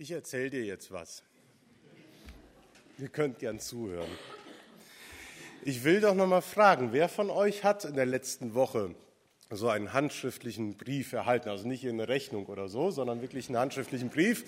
Ich 0.00 0.12
erzähle 0.12 0.48
dir 0.48 0.64
jetzt 0.64 0.92
was. 0.92 1.24
Ihr 2.98 3.08
könnt 3.08 3.40
gern 3.40 3.58
zuhören. 3.58 4.08
Ich 5.64 5.82
will 5.82 6.00
doch 6.00 6.14
noch 6.14 6.28
mal 6.28 6.40
fragen, 6.40 6.92
wer 6.92 7.08
von 7.08 7.30
euch 7.30 7.64
hat 7.64 7.84
in 7.84 7.96
der 7.96 8.06
letzten 8.06 8.54
Woche 8.54 8.94
so 9.50 9.68
einen 9.68 9.92
handschriftlichen 9.92 10.76
Brief 10.76 11.12
erhalten? 11.12 11.48
Also 11.48 11.66
nicht 11.66 11.84
eine 11.84 12.06
Rechnung 12.06 12.46
oder 12.46 12.68
so, 12.68 12.92
sondern 12.92 13.22
wirklich 13.22 13.48
einen 13.48 13.58
handschriftlichen 13.58 14.08
Brief. 14.08 14.44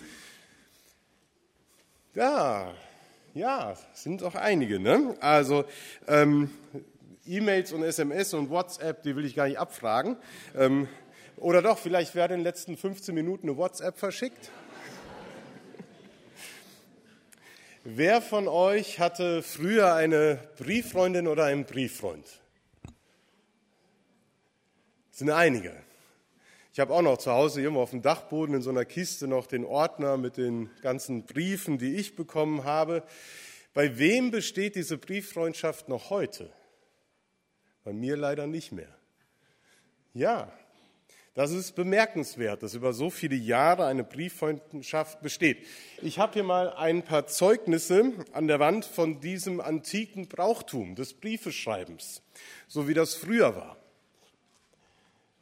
Ja, 2.14 2.72
ja, 3.34 3.76
sind 3.92 4.22
auch 4.22 4.36
einige. 4.36 4.78
Ne? 4.78 5.16
Also 5.18 5.64
ähm, 6.06 6.52
E-Mails 7.26 7.72
und 7.72 7.82
SMS 7.82 8.34
und 8.34 8.50
WhatsApp, 8.50 9.02
die 9.02 9.16
will 9.16 9.24
ich 9.24 9.34
gar 9.34 9.48
nicht 9.48 9.58
abfragen. 9.58 10.16
Ähm, 10.56 10.86
oder 11.38 11.60
doch, 11.60 11.78
vielleicht 11.78 12.14
wer 12.14 12.26
in 12.26 12.36
den 12.36 12.42
letzten 12.44 12.76
15 12.76 13.12
Minuten 13.12 13.48
eine 13.48 13.56
WhatsApp 13.56 13.98
verschickt? 13.98 14.52
Wer 17.82 18.20
von 18.20 18.46
euch 18.46 18.98
hatte 19.00 19.42
früher 19.42 19.94
eine 19.94 20.38
Brieffreundin 20.58 21.26
oder 21.26 21.46
einen 21.46 21.64
Brieffreund? 21.64 22.26
Das 25.08 25.20
sind 25.20 25.30
einige. 25.30 25.72
Ich 26.74 26.78
habe 26.78 26.92
auch 26.92 27.00
noch 27.00 27.16
zu 27.16 27.32
Hause 27.32 27.62
irgendwo 27.62 27.80
auf 27.80 27.90
dem 27.90 28.02
Dachboden 28.02 28.54
in 28.54 28.60
so 28.60 28.68
einer 28.68 28.84
Kiste 28.84 29.26
noch 29.26 29.46
den 29.46 29.64
Ordner 29.64 30.18
mit 30.18 30.36
den 30.36 30.68
ganzen 30.82 31.24
Briefen, 31.24 31.78
die 31.78 31.96
ich 31.96 32.16
bekommen 32.16 32.64
habe. 32.64 33.02
Bei 33.72 33.98
wem 33.98 34.30
besteht 34.30 34.76
diese 34.76 34.98
Brieffreundschaft 34.98 35.88
noch 35.88 36.10
heute? 36.10 36.52
Bei 37.82 37.94
mir 37.94 38.18
leider 38.18 38.46
nicht 38.46 38.72
mehr. 38.72 38.94
Ja, 40.12 40.52
das 41.34 41.52
ist 41.52 41.76
bemerkenswert, 41.76 42.62
dass 42.62 42.74
über 42.74 42.92
so 42.92 43.08
viele 43.08 43.36
Jahre 43.36 43.86
eine 43.86 44.02
Brieffreundschaft 44.02 45.22
besteht. 45.22 45.64
Ich 46.02 46.18
habe 46.18 46.32
hier 46.32 46.42
mal 46.42 46.72
ein 46.72 47.02
paar 47.02 47.28
Zeugnisse 47.28 48.12
an 48.32 48.48
der 48.48 48.58
Wand 48.58 48.84
von 48.84 49.20
diesem 49.20 49.60
antiken 49.60 50.26
Brauchtum 50.28 50.96
des 50.96 51.14
Briefeschreibens, 51.14 52.22
so 52.66 52.88
wie 52.88 52.94
das 52.94 53.14
früher 53.14 53.54
war. 53.54 53.76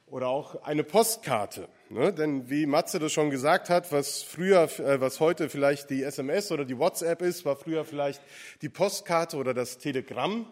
Oder 0.06 0.28
auch 0.28 0.62
eine 0.62 0.84
Postkarte. 0.84 1.68
Ne? 1.90 2.12
Denn 2.12 2.48
wie 2.48 2.66
Matze 2.66 2.98
das 2.98 3.12
schon 3.12 3.30
gesagt 3.30 3.70
hat, 3.70 3.92
was 3.92 4.22
früher, 4.22 4.62
äh, 4.80 5.00
was 5.00 5.20
heute 5.20 5.48
vielleicht 5.48 5.90
die 5.90 6.02
SMS 6.02 6.50
oder 6.50 6.64
die 6.64 6.78
WhatsApp 6.78 7.22
ist, 7.22 7.44
war 7.44 7.56
früher 7.56 7.84
vielleicht 7.84 8.22
die 8.62 8.68
Postkarte 8.70 9.36
oder 9.36 9.52
das 9.52 9.78
Telegramm. 9.78 10.46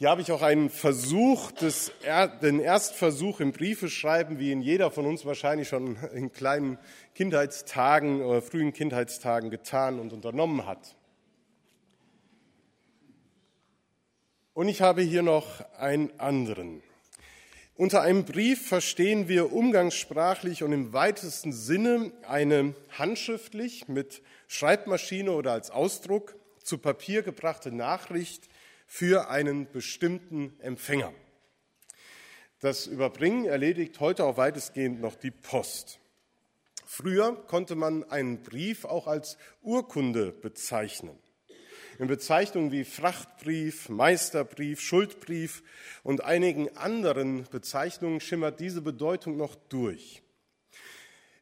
Hier 0.00 0.08
habe 0.08 0.22
ich 0.22 0.32
auch 0.32 0.40
einen 0.40 0.70
Versuch, 0.70 1.52
des, 1.52 1.92
den 2.40 2.58
Erstversuch 2.58 3.40
im 3.40 3.52
Briefeschreiben, 3.52 4.38
wie 4.38 4.50
ihn 4.50 4.62
jeder 4.62 4.90
von 4.90 5.04
uns 5.04 5.26
wahrscheinlich 5.26 5.68
schon 5.68 5.96
in 6.14 6.32
kleinen 6.32 6.78
Kindheitstagen 7.14 8.22
oder 8.22 8.40
frühen 8.40 8.72
Kindheitstagen 8.72 9.50
getan 9.50 10.00
und 10.00 10.14
unternommen 10.14 10.64
hat. 10.64 10.96
Und 14.54 14.68
ich 14.68 14.80
habe 14.80 15.02
hier 15.02 15.20
noch 15.20 15.60
einen 15.76 16.18
anderen. 16.18 16.82
Unter 17.74 18.00
einem 18.00 18.24
Brief 18.24 18.68
verstehen 18.68 19.28
wir 19.28 19.52
umgangssprachlich 19.52 20.62
und 20.62 20.72
im 20.72 20.94
weitesten 20.94 21.52
Sinne 21.52 22.10
eine 22.26 22.74
handschriftlich 22.96 23.86
mit 23.86 24.22
Schreibmaschine 24.48 25.32
oder 25.32 25.52
als 25.52 25.70
Ausdruck 25.70 26.36
zu 26.64 26.78
Papier 26.78 27.20
gebrachte 27.20 27.70
Nachricht 27.70 28.48
für 28.92 29.30
einen 29.30 29.70
bestimmten 29.70 30.58
Empfänger. 30.58 31.14
Das 32.58 32.88
Überbringen 32.88 33.44
erledigt 33.44 34.00
heute 34.00 34.24
auch 34.24 34.36
weitestgehend 34.36 35.00
noch 35.00 35.14
die 35.14 35.30
Post. 35.30 36.00
Früher 36.86 37.36
konnte 37.46 37.76
man 37.76 38.02
einen 38.10 38.42
Brief 38.42 38.84
auch 38.84 39.06
als 39.06 39.38
Urkunde 39.62 40.32
bezeichnen. 40.32 41.16
In 42.00 42.08
Bezeichnungen 42.08 42.72
wie 42.72 42.82
Frachtbrief, 42.82 43.88
Meisterbrief, 43.90 44.80
Schuldbrief 44.80 45.62
und 46.02 46.24
einigen 46.24 46.76
anderen 46.76 47.44
Bezeichnungen 47.44 48.18
schimmert 48.18 48.58
diese 48.58 48.82
Bedeutung 48.82 49.36
noch 49.36 49.54
durch. 49.54 50.20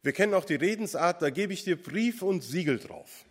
Wir 0.02 0.12
kennen 0.12 0.34
auch 0.34 0.44
die 0.44 0.56
Redensart, 0.56 1.22
da 1.22 1.30
gebe 1.30 1.54
ich 1.54 1.64
dir 1.64 1.82
Brief 1.82 2.20
und 2.20 2.42
Siegel 2.42 2.78
drauf. 2.78 3.24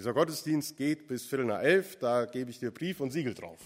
Dieser 0.00 0.14
Gottesdienst 0.14 0.78
geht 0.78 1.08
bis 1.08 1.26
Viertel 1.26 1.44
nach 1.44 1.60
elf, 1.60 1.96
da 1.96 2.24
gebe 2.24 2.50
ich 2.50 2.58
dir 2.58 2.70
Brief 2.70 3.00
und 3.00 3.10
Siegel 3.10 3.34
drauf. 3.34 3.58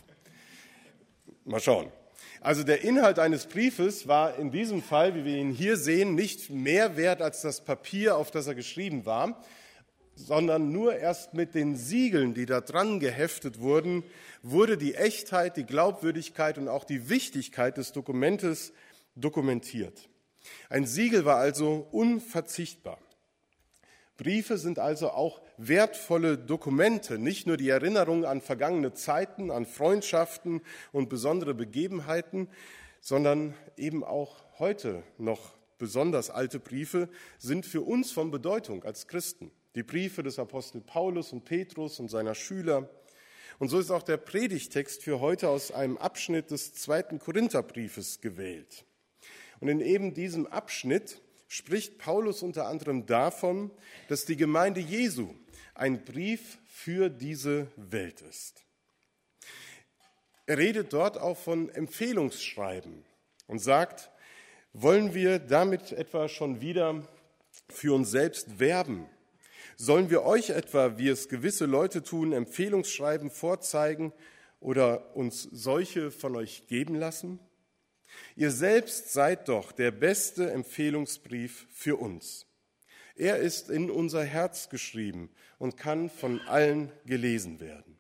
Mal 1.44 1.60
schauen. 1.60 1.92
Also 2.40 2.64
der 2.64 2.82
Inhalt 2.82 3.20
eines 3.20 3.46
Briefes 3.46 4.08
war 4.08 4.36
in 4.36 4.50
diesem 4.50 4.82
Fall, 4.82 5.14
wie 5.14 5.24
wir 5.24 5.36
ihn 5.36 5.52
hier 5.52 5.76
sehen, 5.76 6.16
nicht 6.16 6.50
mehr 6.50 6.96
wert 6.96 7.22
als 7.22 7.42
das 7.42 7.64
Papier, 7.64 8.16
auf 8.16 8.32
das 8.32 8.48
er 8.48 8.56
geschrieben 8.56 9.06
war, 9.06 9.44
sondern 10.16 10.72
nur 10.72 10.96
erst 10.96 11.34
mit 11.34 11.54
den 11.54 11.76
Siegeln, 11.76 12.34
die 12.34 12.46
da 12.46 12.60
dran 12.60 12.98
geheftet 12.98 13.60
wurden, 13.60 14.02
wurde 14.42 14.76
die 14.76 14.96
Echtheit, 14.96 15.56
die 15.56 15.64
Glaubwürdigkeit 15.64 16.58
und 16.58 16.66
auch 16.66 16.82
die 16.82 17.08
Wichtigkeit 17.08 17.76
des 17.76 17.92
Dokumentes 17.92 18.72
dokumentiert. 19.14 20.08
Ein 20.68 20.84
Siegel 20.84 21.24
war 21.24 21.36
also 21.36 21.86
unverzichtbar. 21.92 22.98
Briefe 24.16 24.58
sind 24.58 24.78
also 24.78 25.10
auch 25.10 25.42
wertvolle 25.56 26.38
Dokumente, 26.38 27.18
nicht 27.18 27.46
nur 27.46 27.56
die 27.56 27.68
Erinnerung 27.68 28.24
an 28.24 28.40
vergangene 28.40 28.92
Zeiten, 28.92 29.50
an 29.50 29.66
Freundschaften 29.66 30.62
und 30.92 31.08
besondere 31.08 31.54
Begebenheiten, 31.54 32.48
sondern 33.00 33.54
eben 33.76 34.04
auch 34.04 34.44
heute 34.58 35.02
noch 35.18 35.54
besonders 35.78 36.30
alte 36.30 36.60
Briefe 36.60 37.08
sind 37.38 37.66
für 37.66 37.82
uns 37.82 38.12
von 38.12 38.30
Bedeutung 38.30 38.84
als 38.84 39.08
Christen. 39.08 39.50
Die 39.74 39.82
Briefe 39.82 40.22
des 40.22 40.38
Apostel 40.38 40.80
Paulus 40.80 41.32
und 41.32 41.44
Petrus 41.44 41.98
und 41.98 42.08
seiner 42.08 42.36
Schüler. 42.36 42.88
Und 43.58 43.68
so 43.68 43.80
ist 43.80 43.90
auch 43.90 44.04
der 44.04 44.16
Predigtext 44.16 45.02
für 45.02 45.20
heute 45.20 45.48
aus 45.48 45.72
einem 45.72 45.96
Abschnitt 45.96 46.52
des 46.52 46.74
zweiten 46.74 47.18
Korintherbriefes 47.18 48.20
gewählt. 48.20 48.84
Und 49.60 49.68
in 49.68 49.80
eben 49.80 50.14
diesem 50.14 50.46
Abschnitt 50.46 51.20
spricht 51.54 51.98
Paulus 51.98 52.42
unter 52.42 52.66
anderem 52.66 53.06
davon, 53.06 53.70
dass 54.08 54.24
die 54.24 54.34
Gemeinde 54.34 54.80
Jesu 54.80 55.36
ein 55.74 56.04
Brief 56.04 56.58
für 56.66 57.08
diese 57.08 57.68
Welt 57.76 58.22
ist. 58.22 58.64
Er 60.46 60.58
redet 60.58 60.92
dort 60.92 61.16
auch 61.16 61.38
von 61.38 61.68
Empfehlungsschreiben 61.68 63.04
und 63.46 63.60
sagt, 63.60 64.10
wollen 64.72 65.14
wir 65.14 65.38
damit 65.38 65.92
etwa 65.92 66.28
schon 66.28 66.60
wieder 66.60 67.06
für 67.68 67.94
uns 67.94 68.10
selbst 68.10 68.58
werben? 68.58 69.06
Sollen 69.76 70.10
wir 70.10 70.24
euch 70.24 70.50
etwa, 70.50 70.98
wie 70.98 71.08
es 71.08 71.28
gewisse 71.28 71.66
Leute 71.66 72.02
tun, 72.02 72.32
Empfehlungsschreiben 72.32 73.30
vorzeigen 73.30 74.12
oder 74.58 75.14
uns 75.14 75.44
solche 75.44 76.10
von 76.10 76.34
euch 76.34 76.66
geben 76.66 76.96
lassen? 76.96 77.38
Ihr 78.36 78.50
selbst 78.50 79.12
seid 79.12 79.48
doch 79.48 79.72
der 79.72 79.90
beste 79.90 80.50
Empfehlungsbrief 80.50 81.66
für 81.72 81.96
uns. 81.96 82.46
Er 83.16 83.38
ist 83.38 83.70
in 83.70 83.90
unser 83.90 84.24
Herz 84.24 84.68
geschrieben 84.68 85.30
und 85.58 85.76
kann 85.76 86.10
von 86.10 86.40
allen 86.40 86.90
gelesen 87.06 87.60
werden. 87.60 87.96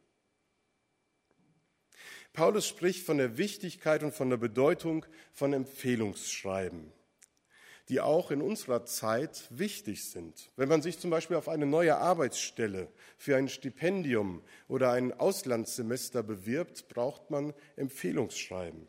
Paulus 2.32 2.66
spricht 2.66 3.06
von 3.06 3.18
der 3.18 3.38
Wichtigkeit 3.38 4.02
und 4.02 4.12
von 4.12 4.28
der 4.28 4.38
Bedeutung 4.38 5.06
von 5.32 5.52
Empfehlungsschreiben, 5.52 6.92
die 7.88 8.00
auch 8.00 8.32
in 8.32 8.42
unserer 8.42 8.84
Zeit 8.86 9.46
wichtig 9.50 10.10
sind. 10.10 10.50
Wenn 10.56 10.68
man 10.68 10.82
sich 10.82 10.98
zum 10.98 11.10
Beispiel 11.10 11.36
auf 11.36 11.48
eine 11.48 11.64
neue 11.64 11.96
Arbeitsstelle 11.96 12.88
für 13.18 13.36
ein 13.36 13.48
Stipendium 13.48 14.42
oder 14.66 14.90
ein 14.90 15.12
Auslandssemester 15.12 16.24
bewirbt, 16.24 16.88
braucht 16.88 17.30
man 17.30 17.54
Empfehlungsschreiben. 17.76 18.88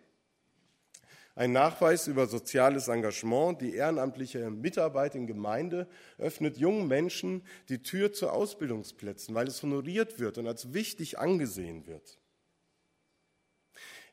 Ein 1.37 1.51
Nachweis 1.51 2.07
über 2.07 2.27
soziales 2.27 2.87
Engagement, 2.87 3.61
die 3.61 3.75
ehrenamtliche 3.75 4.49
Mitarbeit 4.49 5.15
in 5.15 5.27
Gemeinde 5.27 5.85
öffnet 6.17 6.57
jungen 6.57 6.87
Menschen 6.87 7.43
die 7.67 7.83
Tür 7.83 8.13
zu 8.13 8.29
Ausbildungsplätzen, 8.29 9.35
weil 9.35 9.47
es 9.47 9.61
honoriert 9.61 10.17
wird 10.17 10.37
und 10.37 10.47
als 10.47 10.73
wichtig 10.73 11.19
angesehen 11.19 11.87
wird. 11.87 12.19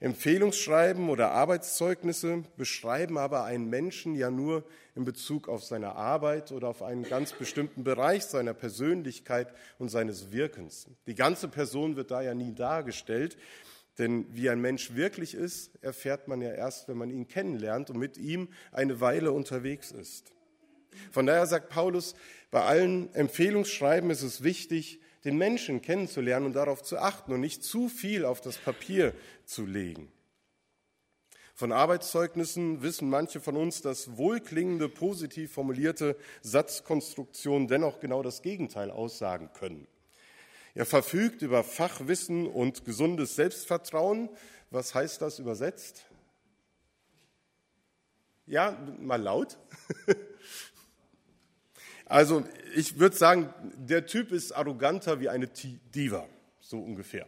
Empfehlungsschreiben 0.00 1.10
oder 1.10 1.30
Arbeitszeugnisse 1.30 2.42
beschreiben 2.56 3.18
aber 3.18 3.44
einen 3.44 3.70
Menschen 3.70 4.16
ja 4.16 4.32
nur 4.32 4.64
in 4.96 5.04
Bezug 5.04 5.48
auf 5.48 5.62
seine 5.62 5.94
Arbeit 5.94 6.50
oder 6.50 6.66
auf 6.66 6.82
einen 6.82 7.04
ganz 7.04 7.32
bestimmten 7.32 7.84
Bereich 7.84 8.24
seiner 8.24 8.52
Persönlichkeit 8.52 9.54
und 9.78 9.90
seines 9.90 10.32
Wirkens. 10.32 10.88
Die 11.06 11.14
ganze 11.14 11.46
Person 11.46 11.94
wird 11.94 12.10
da 12.10 12.20
ja 12.20 12.34
nie 12.34 12.52
dargestellt. 12.52 13.36
Denn 13.98 14.26
wie 14.30 14.48
ein 14.48 14.60
Mensch 14.60 14.94
wirklich 14.94 15.34
ist, 15.34 15.82
erfährt 15.82 16.26
man 16.28 16.40
ja 16.40 16.52
erst, 16.52 16.88
wenn 16.88 16.96
man 16.96 17.10
ihn 17.10 17.28
kennenlernt 17.28 17.90
und 17.90 17.98
mit 17.98 18.16
ihm 18.16 18.48
eine 18.70 19.00
Weile 19.00 19.32
unterwegs 19.32 19.92
ist. 19.92 20.32
Von 21.10 21.26
daher 21.26 21.46
sagt 21.46 21.68
Paulus, 21.68 22.14
bei 22.50 22.62
allen 22.62 23.14
Empfehlungsschreiben 23.14 24.10
ist 24.10 24.22
es 24.22 24.42
wichtig, 24.42 25.00
den 25.24 25.38
Menschen 25.38 25.82
kennenzulernen 25.82 26.46
und 26.46 26.52
darauf 26.54 26.82
zu 26.82 26.98
achten 26.98 27.32
und 27.32 27.40
nicht 27.40 27.62
zu 27.62 27.88
viel 27.88 28.24
auf 28.24 28.40
das 28.40 28.58
Papier 28.58 29.14
zu 29.44 29.66
legen. 29.66 30.10
Von 31.54 31.70
Arbeitszeugnissen 31.70 32.82
wissen 32.82 33.08
manche 33.08 33.40
von 33.40 33.56
uns, 33.56 33.82
dass 33.82 34.16
wohlklingende, 34.16 34.88
positiv 34.88 35.52
formulierte 35.52 36.16
Satzkonstruktionen 36.40 37.68
dennoch 37.68 38.00
genau 38.00 38.22
das 38.22 38.42
Gegenteil 38.42 38.90
aussagen 38.90 39.50
können. 39.52 39.86
Er 40.74 40.86
verfügt 40.86 41.42
über 41.42 41.64
Fachwissen 41.64 42.46
und 42.46 42.84
gesundes 42.84 43.36
Selbstvertrauen. 43.36 44.30
Was 44.70 44.94
heißt 44.94 45.20
das 45.20 45.38
übersetzt? 45.38 46.06
Ja, 48.46 48.78
mal 48.98 49.20
laut. 49.20 49.58
Also 52.04 52.44
ich 52.76 52.98
würde 52.98 53.16
sagen, 53.16 53.54
der 53.74 54.04
Typ 54.04 54.32
ist 54.32 54.52
arroganter 54.52 55.20
wie 55.20 55.30
eine 55.30 55.48
Diva, 55.48 56.28
so 56.60 56.78
ungefähr. 56.78 57.26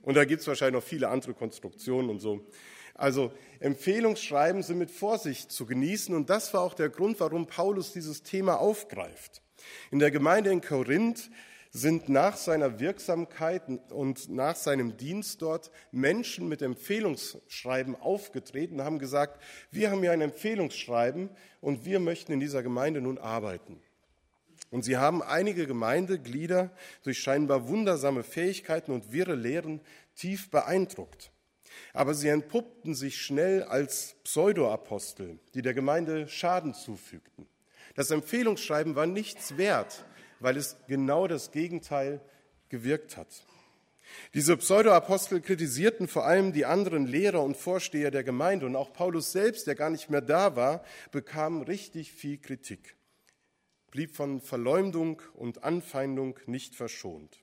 Und 0.00 0.14
da 0.14 0.24
gibt 0.24 0.40
es 0.40 0.46
wahrscheinlich 0.46 0.82
noch 0.82 0.88
viele 0.88 1.08
andere 1.08 1.34
Konstruktionen 1.34 2.08
und 2.08 2.18
so. 2.18 2.46
Also 2.94 3.30
Empfehlungsschreiben 3.58 4.62
sind 4.62 4.78
mit 4.78 4.90
Vorsicht 4.90 5.52
zu 5.52 5.66
genießen 5.66 6.14
und 6.14 6.30
das 6.30 6.54
war 6.54 6.62
auch 6.62 6.72
der 6.72 6.88
Grund, 6.88 7.20
warum 7.20 7.46
Paulus 7.46 7.92
dieses 7.92 8.22
Thema 8.22 8.58
aufgreift. 8.58 9.42
In 9.90 9.98
der 9.98 10.10
Gemeinde 10.10 10.50
in 10.50 10.62
Korinth 10.62 11.30
sind 11.70 12.08
nach 12.08 12.36
seiner 12.36 12.80
Wirksamkeit 12.80 13.62
und 13.90 14.28
nach 14.28 14.56
seinem 14.56 14.96
Dienst 14.96 15.40
dort 15.40 15.70
Menschen 15.92 16.48
mit 16.48 16.62
Empfehlungsschreiben 16.62 17.94
aufgetreten 17.94 18.82
haben 18.82 18.98
gesagt, 18.98 19.40
wir 19.70 19.90
haben 19.90 20.00
hier 20.00 20.12
ein 20.12 20.20
Empfehlungsschreiben 20.20 21.30
und 21.60 21.84
wir 21.84 22.00
möchten 22.00 22.32
in 22.32 22.40
dieser 22.40 22.62
Gemeinde 22.62 23.00
nun 23.00 23.18
arbeiten. 23.18 23.80
Und 24.70 24.84
sie 24.84 24.96
haben 24.96 25.22
einige 25.22 25.66
Gemeindeglieder 25.66 26.70
durch 27.02 27.18
scheinbar 27.18 27.68
wundersame 27.68 28.22
Fähigkeiten 28.22 28.92
und 28.92 29.12
wirre 29.12 29.34
Lehren 29.34 29.80
tief 30.14 30.50
beeindruckt. 30.50 31.32
Aber 31.92 32.14
sie 32.14 32.28
entpuppten 32.28 32.94
sich 32.94 33.20
schnell 33.20 33.62
als 33.64 34.16
Pseudoapostel, 34.24 35.38
die 35.54 35.62
der 35.62 35.74
Gemeinde 35.74 36.28
Schaden 36.28 36.74
zufügten. 36.74 37.46
Das 37.94 38.10
Empfehlungsschreiben 38.10 38.94
war 38.94 39.06
nichts 39.06 39.56
wert, 39.56 40.04
weil 40.40 40.56
es 40.56 40.76
genau 40.88 41.28
das 41.28 41.52
Gegenteil 41.52 42.20
gewirkt 42.68 43.16
hat. 43.16 43.28
Diese 44.34 44.56
Pseudoapostel 44.56 45.40
kritisierten 45.40 46.08
vor 46.08 46.26
allem 46.26 46.52
die 46.52 46.64
anderen 46.64 47.06
Lehrer 47.06 47.42
und 47.42 47.56
Vorsteher 47.56 48.10
der 48.10 48.24
Gemeinde 48.24 48.66
und 48.66 48.76
auch 48.76 48.92
Paulus 48.92 49.32
selbst, 49.32 49.66
der 49.66 49.74
gar 49.74 49.90
nicht 49.90 50.10
mehr 50.10 50.20
da 50.20 50.56
war, 50.56 50.84
bekam 51.12 51.62
richtig 51.62 52.12
viel 52.12 52.38
Kritik, 52.38 52.96
blieb 53.90 54.16
von 54.16 54.40
Verleumdung 54.40 55.22
und 55.34 55.62
Anfeindung 55.62 56.38
nicht 56.46 56.74
verschont. 56.74 57.40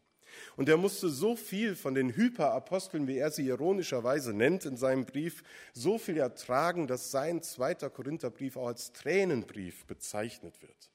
Und 0.55 0.69
er 0.69 0.77
musste 0.77 1.09
so 1.09 1.35
viel 1.35 1.75
von 1.75 1.95
den 1.95 2.15
Hyperaposteln, 2.15 3.07
wie 3.07 3.17
er 3.17 3.31
sie 3.31 3.47
ironischerweise 3.47 4.33
nennt 4.33 4.65
in 4.65 4.77
seinem 4.77 5.05
Brief, 5.05 5.44
so 5.73 5.97
viel 5.97 6.17
ertragen, 6.17 6.85
dass 6.85 7.11
sein 7.11 7.41
zweiter 7.41 7.89
Korintherbrief 7.89 8.55
auch 8.57 8.67
als 8.67 8.91
Tränenbrief 8.91 9.85
bezeichnet 9.85 10.61
wird. 10.61 10.91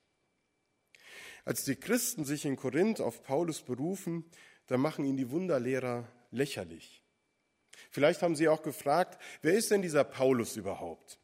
Als 1.44 1.64
die 1.64 1.76
Christen 1.76 2.24
sich 2.24 2.44
in 2.44 2.56
Korinth 2.56 3.00
auf 3.00 3.22
Paulus 3.22 3.62
berufen, 3.62 4.24
da 4.68 4.76
machen 4.76 5.04
ihn 5.04 5.16
die 5.16 5.30
Wunderlehrer 5.30 6.06
lächerlich. 6.30 7.02
Vielleicht 7.90 8.22
haben 8.22 8.36
sie 8.36 8.48
auch 8.48 8.62
gefragt, 8.62 9.20
wer 9.42 9.54
ist 9.54 9.70
denn 9.70 9.82
dieser 9.82 10.04
Paulus 10.04 10.56
überhaupt? 10.56 11.18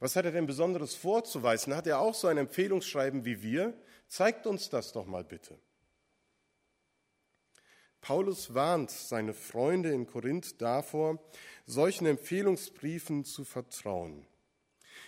Was 0.00 0.16
hat 0.16 0.24
er 0.24 0.32
denn 0.32 0.46
Besonderes 0.46 0.94
vorzuweisen? 0.94 1.74
Hat 1.74 1.86
er 1.86 2.00
auch 2.00 2.14
so 2.14 2.26
ein 2.26 2.38
Empfehlungsschreiben 2.38 3.24
wie 3.24 3.42
wir? 3.42 3.74
Zeigt 4.08 4.46
uns 4.46 4.70
das 4.70 4.92
doch 4.92 5.06
mal 5.06 5.24
bitte. 5.24 5.58
Paulus 8.00 8.54
warnt 8.54 8.90
seine 8.90 9.34
Freunde 9.34 9.92
in 9.92 10.06
Korinth 10.06 10.60
davor, 10.60 11.22
solchen 11.66 12.06
Empfehlungsbriefen 12.06 13.24
zu 13.26 13.44
vertrauen. 13.44 14.26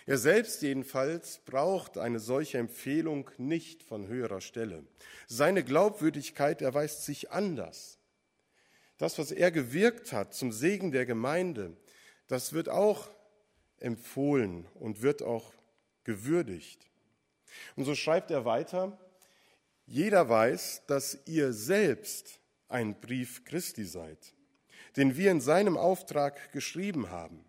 Er 0.05 0.17
selbst 0.17 0.61
jedenfalls 0.61 1.39
braucht 1.45 1.97
eine 1.97 2.19
solche 2.19 2.57
Empfehlung 2.57 3.29
nicht 3.37 3.83
von 3.83 4.07
höherer 4.07 4.41
Stelle. 4.41 4.83
Seine 5.27 5.63
Glaubwürdigkeit 5.63 6.61
erweist 6.61 7.05
sich 7.05 7.31
anders. 7.31 7.99
Das, 8.97 9.17
was 9.17 9.31
er 9.31 9.51
gewirkt 9.51 10.11
hat 10.11 10.33
zum 10.33 10.51
Segen 10.51 10.91
der 10.91 11.05
Gemeinde, 11.05 11.77
das 12.27 12.51
wird 12.51 12.67
auch 12.67 13.09
empfohlen 13.77 14.67
und 14.75 15.01
wird 15.01 15.23
auch 15.23 15.53
gewürdigt. 16.03 16.89
Und 17.75 17.85
so 17.85 17.95
schreibt 17.95 18.29
er 18.31 18.45
weiter, 18.45 18.97
jeder 19.85 20.27
weiß, 20.27 20.83
dass 20.87 21.17
ihr 21.25 21.53
selbst 21.53 22.39
ein 22.67 22.99
Brief 22.99 23.45
Christi 23.45 23.85
seid, 23.85 24.33
den 24.97 25.15
wir 25.15 25.31
in 25.31 25.41
seinem 25.41 25.77
Auftrag 25.77 26.51
geschrieben 26.51 27.09
haben 27.09 27.45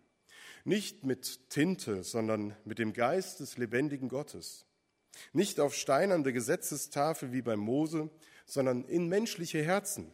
nicht 0.65 1.05
mit 1.05 1.49
Tinte, 1.49 2.03
sondern 2.03 2.55
mit 2.65 2.79
dem 2.79 2.93
Geist 2.93 3.39
des 3.39 3.57
lebendigen 3.57 4.09
Gottes. 4.09 4.65
Nicht 5.31 5.59
auf 5.59 5.75
steinernde 5.75 6.33
Gesetzestafel 6.33 7.31
wie 7.31 7.41
bei 7.41 7.55
Mose, 7.55 8.09
sondern 8.45 8.83
in 8.83 9.07
menschliche 9.07 9.63
Herzen. 9.63 10.11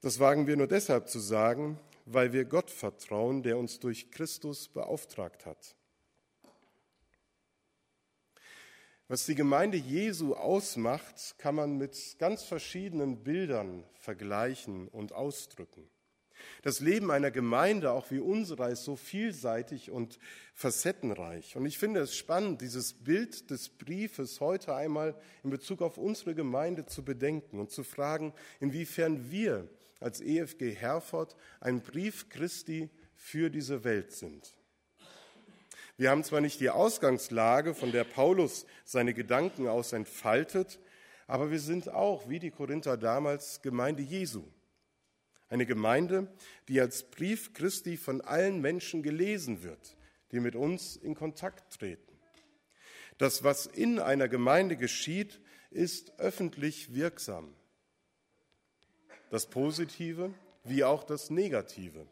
Das 0.00 0.20
wagen 0.20 0.46
wir 0.46 0.56
nur 0.56 0.68
deshalb 0.68 1.08
zu 1.08 1.18
sagen, 1.18 1.78
weil 2.06 2.32
wir 2.32 2.44
Gott 2.44 2.70
vertrauen, 2.70 3.42
der 3.42 3.58
uns 3.58 3.80
durch 3.80 4.10
Christus 4.10 4.68
beauftragt 4.68 5.44
hat. 5.44 5.74
Was 9.08 9.26
die 9.26 9.34
Gemeinde 9.34 9.76
Jesu 9.76 10.34
ausmacht, 10.34 11.36
kann 11.38 11.54
man 11.54 11.78
mit 11.78 12.16
ganz 12.18 12.44
verschiedenen 12.44 13.24
Bildern 13.24 13.84
vergleichen 13.94 14.86
und 14.88 15.12
ausdrücken. 15.12 15.88
Das 16.62 16.80
Leben 16.80 17.10
einer 17.10 17.30
Gemeinde, 17.30 17.92
auch 17.92 18.10
wie 18.10 18.20
unserer, 18.20 18.68
ist 18.68 18.84
so 18.84 18.96
vielseitig 18.96 19.90
und 19.90 20.18
facettenreich. 20.54 21.56
Und 21.56 21.66
ich 21.66 21.78
finde 21.78 22.00
es 22.00 22.16
spannend, 22.16 22.60
dieses 22.60 22.92
Bild 22.92 23.50
des 23.50 23.68
Briefes 23.68 24.40
heute 24.40 24.74
einmal 24.74 25.14
in 25.44 25.50
Bezug 25.50 25.82
auf 25.82 25.98
unsere 25.98 26.34
Gemeinde 26.34 26.86
zu 26.86 27.04
bedenken 27.04 27.60
und 27.60 27.70
zu 27.70 27.84
fragen, 27.84 28.32
inwiefern 28.60 29.30
wir 29.30 29.68
als 30.00 30.20
EFG 30.20 30.74
Herford 30.74 31.36
ein 31.60 31.80
Brief 31.80 32.28
Christi 32.28 32.90
für 33.14 33.50
diese 33.50 33.84
Welt 33.84 34.12
sind. 34.12 34.54
Wir 35.96 36.10
haben 36.10 36.22
zwar 36.22 36.40
nicht 36.40 36.60
die 36.60 36.70
Ausgangslage, 36.70 37.74
von 37.74 37.90
der 37.90 38.04
Paulus 38.04 38.66
seine 38.84 39.14
Gedanken 39.14 39.66
aus 39.66 39.92
entfaltet, 39.92 40.78
aber 41.26 41.50
wir 41.50 41.58
sind 41.58 41.88
auch, 41.88 42.28
wie 42.28 42.38
die 42.38 42.52
Korinther 42.52 42.96
damals, 42.96 43.60
Gemeinde 43.62 44.02
Jesu. 44.02 44.44
Eine 45.50 45.64
Gemeinde, 45.64 46.28
die 46.68 46.80
als 46.80 47.04
Brief 47.04 47.54
Christi 47.54 47.96
von 47.96 48.20
allen 48.20 48.60
Menschen 48.60 49.02
gelesen 49.02 49.62
wird, 49.62 49.96
die 50.30 50.40
mit 50.40 50.54
uns 50.54 50.96
in 50.96 51.14
Kontakt 51.14 51.78
treten. 51.78 52.12
Das, 53.16 53.44
was 53.44 53.66
in 53.66 53.98
einer 53.98 54.28
Gemeinde 54.28 54.76
geschieht, 54.76 55.40
ist 55.70 56.18
öffentlich 56.18 56.94
wirksam. 56.94 57.54
Das 59.30 59.46
Positive 59.46 60.32
wie 60.64 60.84
auch 60.84 61.02
das 61.02 61.30
Negative. 61.30 62.06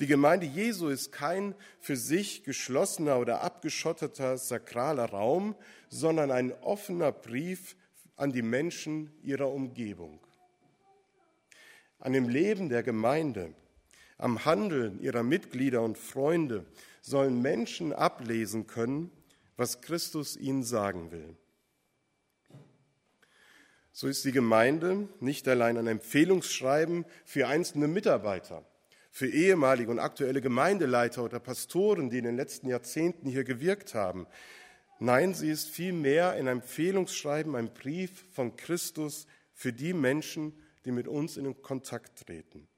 Die 0.00 0.06
Gemeinde 0.06 0.46
Jesu 0.46 0.88
ist 0.88 1.12
kein 1.12 1.54
für 1.78 1.96
sich 1.96 2.42
geschlossener 2.42 3.18
oder 3.18 3.42
abgeschotteter 3.42 4.36
sakraler 4.38 5.06
Raum, 5.06 5.54
sondern 5.88 6.30
ein 6.30 6.52
offener 6.62 7.12
Brief 7.12 7.76
an 8.16 8.32
die 8.32 8.42
Menschen 8.42 9.10
ihrer 9.22 9.50
Umgebung 9.50 10.20
an 12.00 12.12
dem 12.12 12.28
Leben 12.28 12.68
der 12.68 12.82
Gemeinde, 12.82 13.54
am 14.18 14.44
Handeln 14.44 15.00
ihrer 15.00 15.22
Mitglieder 15.22 15.82
und 15.82 15.96
Freunde 15.96 16.64
sollen 17.00 17.40
Menschen 17.40 17.92
ablesen 17.92 18.66
können, 18.66 19.10
was 19.56 19.80
Christus 19.80 20.36
ihnen 20.36 20.62
sagen 20.62 21.12
will. 21.12 21.36
So 23.92 24.08
ist 24.08 24.24
die 24.24 24.32
Gemeinde 24.32 25.08
nicht 25.20 25.46
allein 25.48 25.76
ein 25.76 25.86
Empfehlungsschreiben 25.86 27.04
für 27.24 27.48
einzelne 27.48 27.88
Mitarbeiter, 27.88 28.64
für 29.10 29.28
ehemalige 29.28 29.90
und 29.90 29.98
aktuelle 29.98 30.40
Gemeindeleiter 30.40 31.24
oder 31.24 31.40
Pastoren, 31.40 32.08
die 32.08 32.18
in 32.18 32.24
den 32.24 32.36
letzten 32.36 32.68
Jahrzehnten 32.68 33.28
hier 33.28 33.44
gewirkt 33.44 33.94
haben. 33.94 34.26
Nein, 35.00 35.34
sie 35.34 35.50
ist 35.50 35.68
vielmehr 35.68 36.30
ein 36.32 36.46
Empfehlungsschreiben, 36.46 37.56
ein 37.56 37.72
Brief 37.74 38.24
von 38.32 38.56
Christus 38.56 39.26
für 39.52 39.72
die 39.72 39.92
Menschen, 39.92 40.52
die 40.84 40.92
mit 40.92 41.08
uns 41.08 41.36
in 41.36 41.60
Kontakt 41.62 42.26
treten. 42.26 42.68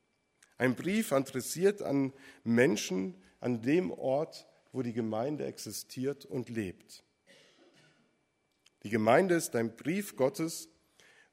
Ein 0.58 0.74
Brief 0.74 1.12
adressiert 1.12 1.82
an 1.82 2.12
Menschen 2.44 3.16
an 3.40 3.62
dem 3.62 3.90
Ort, 3.90 4.46
wo 4.72 4.82
die 4.82 4.92
Gemeinde 4.92 5.44
existiert 5.44 6.24
und 6.24 6.48
lebt. 6.48 7.04
Die 8.82 8.90
Gemeinde 8.90 9.34
ist 9.34 9.54
ein 9.54 9.76
Brief 9.76 10.16
Gottes 10.16 10.68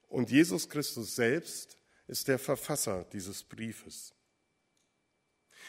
und 0.08 0.30
Jesus 0.30 0.70
Christus 0.70 1.16
selbst 1.16 1.78
ist 2.08 2.28
der 2.28 2.40
Verfasser 2.40 3.06
dieses 3.14 3.44
Briefes. 3.44 4.14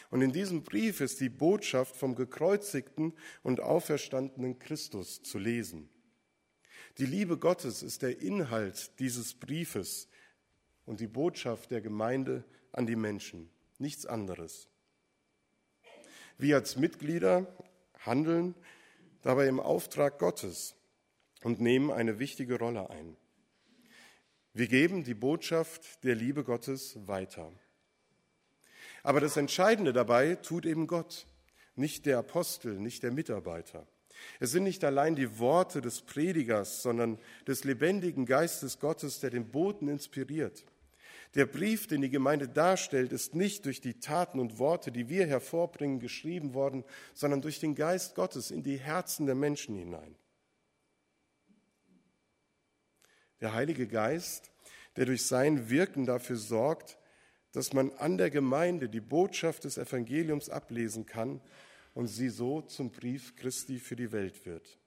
Und 0.09 0.21
in 0.21 0.31
diesem 0.31 0.63
Brief 0.63 0.99
ist 0.99 1.19
die 1.19 1.29
Botschaft 1.29 1.95
vom 1.95 2.15
gekreuzigten 2.15 3.13
und 3.43 3.61
auferstandenen 3.61 4.59
Christus 4.59 5.21
zu 5.21 5.37
lesen. 5.37 5.89
Die 6.97 7.05
Liebe 7.05 7.37
Gottes 7.37 7.83
ist 7.83 8.01
der 8.01 8.19
Inhalt 8.21 8.99
dieses 8.99 9.33
Briefes, 9.33 10.09
und 10.91 10.99
die 10.99 11.07
Botschaft 11.07 11.71
der 11.71 11.79
Gemeinde 11.79 12.43
an 12.73 12.85
die 12.85 12.97
Menschen. 12.97 13.49
Nichts 13.79 14.05
anderes. 14.05 14.67
Wir 16.37 16.57
als 16.57 16.75
Mitglieder 16.75 17.47
handeln 17.99 18.55
dabei 19.21 19.47
im 19.47 19.61
Auftrag 19.61 20.19
Gottes 20.19 20.75
und 21.43 21.61
nehmen 21.61 21.91
eine 21.91 22.19
wichtige 22.19 22.59
Rolle 22.59 22.89
ein. 22.89 23.15
Wir 24.51 24.67
geben 24.67 25.05
die 25.05 25.13
Botschaft 25.13 26.03
der 26.03 26.15
Liebe 26.15 26.43
Gottes 26.43 27.07
weiter. 27.07 27.53
Aber 29.01 29.21
das 29.21 29.37
Entscheidende 29.37 29.93
dabei 29.93 30.35
tut 30.35 30.65
eben 30.65 30.87
Gott, 30.87 31.25
nicht 31.77 32.05
der 32.05 32.17
Apostel, 32.17 32.77
nicht 32.81 33.01
der 33.01 33.13
Mitarbeiter. 33.13 33.87
Es 34.41 34.51
sind 34.51 34.63
nicht 34.63 34.83
allein 34.83 35.15
die 35.15 35.39
Worte 35.39 35.79
des 35.79 36.01
Predigers, 36.01 36.81
sondern 36.83 37.17
des 37.47 37.63
lebendigen 37.63 38.25
Geistes 38.25 38.77
Gottes, 38.77 39.21
der 39.21 39.29
den 39.29 39.51
Boten 39.51 39.87
inspiriert. 39.87 40.65
Der 41.35 41.45
Brief, 41.45 41.87
den 41.87 42.01
die 42.01 42.09
Gemeinde 42.09 42.49
darstellt, 42.49 43.13
ist 43.13 43.35
nicht 43.35 43.65
durch 43.65 43.79
die 43.79 43.99
Taten 43.99 44.39
und 44.39 44.59
Worte, 44.59 44.91
die 44.91 45.07
wir 45.07 45.25
hervorbringen, 45.27 45.99
geschrieben 45.99 46.53
worden, 46.53 46.83
sondern 47.13 47.41
durch 47.41 47.59
den 47.59 47.73
Geist 47.73 48.15
Gottes 48.15 48.51
in 48.51 48.63
die 48.63 48.77
Herzen 48.77 49.25
der 49.25 49.35
Menschen 49.35 49.75
hinein. 49.75 50.15
Der 53.39 53.53
Heilige 53.53 53.87
Geist, 53.87 54.51
der 54.97 55.05
durch 55.05 55.25
sein 55.25 55.69
Wirken 55.69 56.05
dafür 56.05 56.35
sorgt, 56.35 56.97
dass 57.53 57.73
man 57.73 57.91
an 57.93 58.17
der 58.17 58.29
Gemeinde 58.29 58.89
die 58.89 59.01
Botschaft 59.01 59.63
des 59.63 59.77
Evangeliums 59.77 60.49
ablesen 60.49 61.05
kann 61.05 61.41
und 61.93 62.07
sie 62.07 62.29
so 62.29 62.61
zum 62.61 62.91
Brief 62.91 63.35
Christi 63.35 63.79
für 63.79 63.95
die 63.95 64.11
Welt 64.11 64.45
wird. 64.45 64.80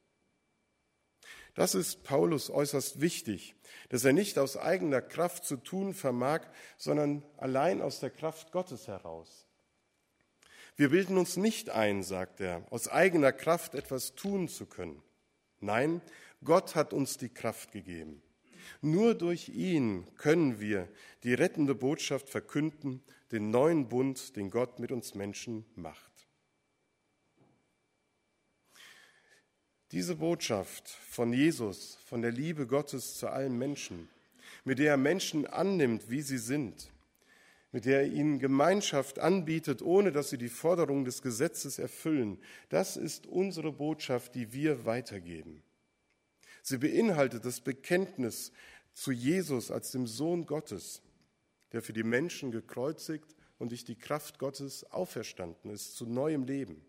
Das 1.54 1.74
ist 1.74 2.02
Paulus 2.02 2.50
äußerst 2.50 3.00
wichtig, 3.00 3.54
dass 3.88 4.04
er 4.04 4.12
nicht 4.12 4.38
aus 4.38 4.56
eigener 4.56 5.00
Kraft 5.00 5.44
zu 5.44 5.56
tun 5.56 5.94
vermag, 5.94 6.40
sondern 6.76 7.22
allein 7.36 7.80
aus 7.80 8.00
der 8.00 8.10
Kraft 8.10 8.50
Gottes 8.50 8.88
heraus. 8.88 9.46
Wir 10.76 10.90
bilden 10.90 11.16
uns 11.16 11.36
nicht 11.36 11.70
ein, 11.70 12.02
sagt 12.02 12.40
er, 12.40 12.66
aus 12.70 12.88
eigener 12.88 13.32
Kraft 13.32 13.76
etwas 13.76 14.16
tun 14.16 14.48
zu 14.48 14.66
können. 14.66 15.00
Nein, 15.60 16.02
Gott 16.42 16.74
hat 16.74 16.92
uns 16.92 17.16
die 17.16 17.28
Kraft 17.28 17.70
gegeben. 17.70 18.20
Nur 18.80 19.14
durch 19.14 19.50
ihn 19.50 20.08
können 20.16 20.58
wir 20.58 20.88
die 21.22 21.34
rettende 21.34 21.76
Botschaft 21.76 22.28
verkünden, 22.28 23.02
den 23.30 23.50
neuen 23.50 23.88
Bund, 23.88 24.34
den 24.36 24.50
Gott 24.50 24.80
mit 24.80 24.90
uns 24.90 25.14
Menschen 25.14 25.64
macht. 25.76 26.13
Diese 29.94 30.16
Botschaft 30.16 30.88
von 30.88 31.32
Jesus, 31.32 31.98
von 32.04 32.20
der 32.20 32.32
Liebe 32.32 32.66
Gottes 32.66 33.16
zu 33.16 33.28
allen 33.28 33.56
Menschen, 33.56 34.08
mit 34.64 34.80
der 34.80 34.90
er 34.90 34.96
Menschen 34.96 35.46
annimmt, 35.46 36.10
wie 36.10 36.20
sie 36.20 36.38
sind, 36.38 36.90
mit 37.70 37.84
der 37.84 38.00
er 38.00 38.08
ihnen 38.08 38.40
Gemeinschaft 38.40 39.20
anbietet, 39.20 39.82
ohne 39.82 40.10
dass 40.10 40.30
sie 40.30 40.36
die 40.36 40.48
Forderungen 40.48 41.04
des 41.04 41.22
Gesetzes 41.22 41.78
erfüllen, 41.78 42.38
das 42.70 42.96
ist 42.96 43.28
unsere 43.28 43.70
Botschaft, 43.70 44.34
die 44.34 44.52
wir 44.52 44.84
weitergeben. 44.84 45.62
Sie 46.60 46.78
beinhaltet 46.78 47.44
das 47.44 47.60
Bekenntnis 47.60 48.50
zu 48.94 49.12
Jesus 49.12 49.70
als 49.70 49.92
dem 49.92 50.08
Sohn 50.08 50.44
Gottes, 50.44 51.02
der 51.70 51.82
für 51.82 51.92
die 51.92 52.02
Menschen 52.02 52.50
gekreuzigt 52.50 53.36
und 53.60 53.70
durch 53.70 53.84
die 53.84 53.94
Kraft 53.94 54.40
Gottes 54.40 54.90
auferstanden 54.90 55.70
ist 55.70 55.94
zu 55.94 56.04
neuem 56.04 56.42
Leben. 56.42 56.84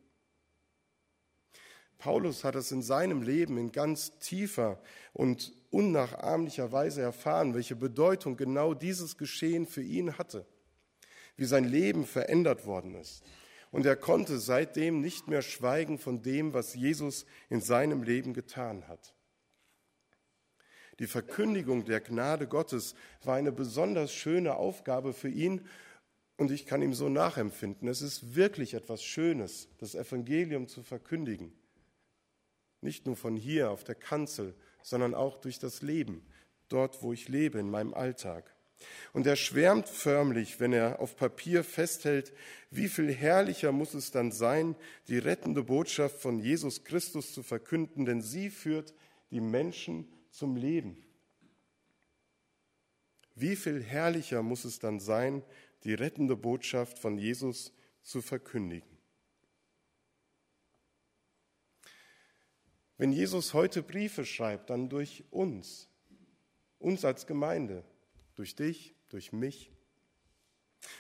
Paulus 1.98 2.44
hat 2.44 2.56
es 2.56 2.72
in 2.72 2.82
seinem 2.82 3.22
Leben 3.22 3.58
in 3.58 3.72
ganz 3.72 4.18
tiefer 4.20 4.80
und 5.14 5.54
unnachahmlicher 5.72 6.72
Weise 6.72 7.02
erfahren, 7.02 7.54
welche 7.54 7.76
Bedeutung 7.76 8.38
genau 8.38 8.74
dieses 8.74 9.18
Geschehen 9.18 9.66
für 9.66 9.82
ihn 9.82 10.18
hatte, 10.18 10.46
wie 11.38 11.46
sein 11.46 11.66
Leben 11.66 12.06
verändert 12.06 12.66
worden 12.66 12.96
ist. 12.96 13.24
Und 13.72 13.86
er 13.86 13.96
konnte 13.96 14.40
seitdem 14.40 15.02
nicht 15.02 15.28
mehr 15.28 15.42
schweigen 15.42 15.98
von 16.00 16.22
dem, 16.22 16.54
was 16.54 16.76
Jesus 16.76 17.26
in 17.50 17.62
seinem 17.62 18.04
Leben 18.04 18.34
getan 18.34 18.88
hat. 18.88 19.14
Die 21.00 21.08
Verkündigung 21.08 21.84
der 21.84 22.00
Gnade 22.00 22.48
Gottes 22.48 22.96
war 23.24 23.36
eine 23.36 23.52
besonders 23.52 24.14
schöne 24.14 24.56
Aufgabe 24.56 25.12
für 25.12 25.28
ihn 25.28 25.68
und 26.38 26.52
ich 26.52 26.66
kann 26.66 26.82
ihm 26.82 26.94
so 26.94 27.10
nachempfinden. 27.10 27.88
Es 27.90 28.02
ist 28.02 28.36
wirklich 28.36 28.74
etwas 28.74 29.04
Schönes, 29.04 29.68
das 29.80 29.96
Evangelium 29.96 30.68
zu 30.68 30.84
verkündigen. 30.84 31.52
Nicht 32.86 33.08
nur 33.08 33.16
von 33.16 33.36
hier 33.36 33.72
auf 33.72 33.84
der 33.84 33.96
Kanzel, 33.96 34.54
sondern 34.84 35.16
auch 35.16 35.38
durch 35.38 35.58
das 35.58 35.82
Leben, 35.82 36.24
dort, 36.70 37.02
wo 37.02 37.14
ich 37.14 37.28
lebe, 37.28 37.58
in 37.58 37.68
meinem 37.68 37.96
Alltag. 37.96 38.56
Und 39.12 39.26
er 39.26 39.36
schwärmt 39.36 39.90
förmlich, 39.90 40.60
wenn 40.60 40.72
er 40.72 41.00
auf 41.00 41.16
Papier 41.16 41.64
festhält, 41.64 42.32
wie 42.70 42.88
viel 42.88 43.12
herrlicher 43.12 43.72
muss 43.72 43.96
es 43.96 44.12
dann 44.12 44.32
sein, 44.32 44.76
die 45.08 45.18
rettende 45.18 45.64
Botschaft 45.64 46.22
von 46.22 46.38
Jesus 46.38 46.84
Christus 46.84 47.34
zu 47.34 47.42
verkünden, 47.42 48.06
denn 48.06 48.22
sie 48.22 48.52
führt 48.52 48.94
die 49.32 49.42
Menschen 49.42 50.08
zum 50.30 50.56
Leben. 50.56 51.04
Wie 53.34 53.56
viel 53.56 53.82
herrlicher 53.82 54.44
muss 54.44 54.64
es 54.64 54.78
dann 54.78 55.00
sein, 55.00 55.42
die 55.86 55.96
rettende 55.96 56.36
Botschaft 56.36 57.00
von 57.00 57.18
Jesus 57.18 57.74
zu 58.04 58.22
verkündigen. 58.22 58.95
Wenn 62.98 63.12
Jesus 63.12 63.54
heute 63.54 63.84
Briefe 63.84 64.26
schreibt, 64.26 64.70
dann 64.70 64.88
durch 64.90 65.26
uns, 65.30 65.90
uns 66.80 67.04
als 67.04 67.28
Gemeinde, 67.28 67.84
durch 68.36 68.56
dich, 68.56 68.96
durch 69.10 69.34
mich. 69.34 69.72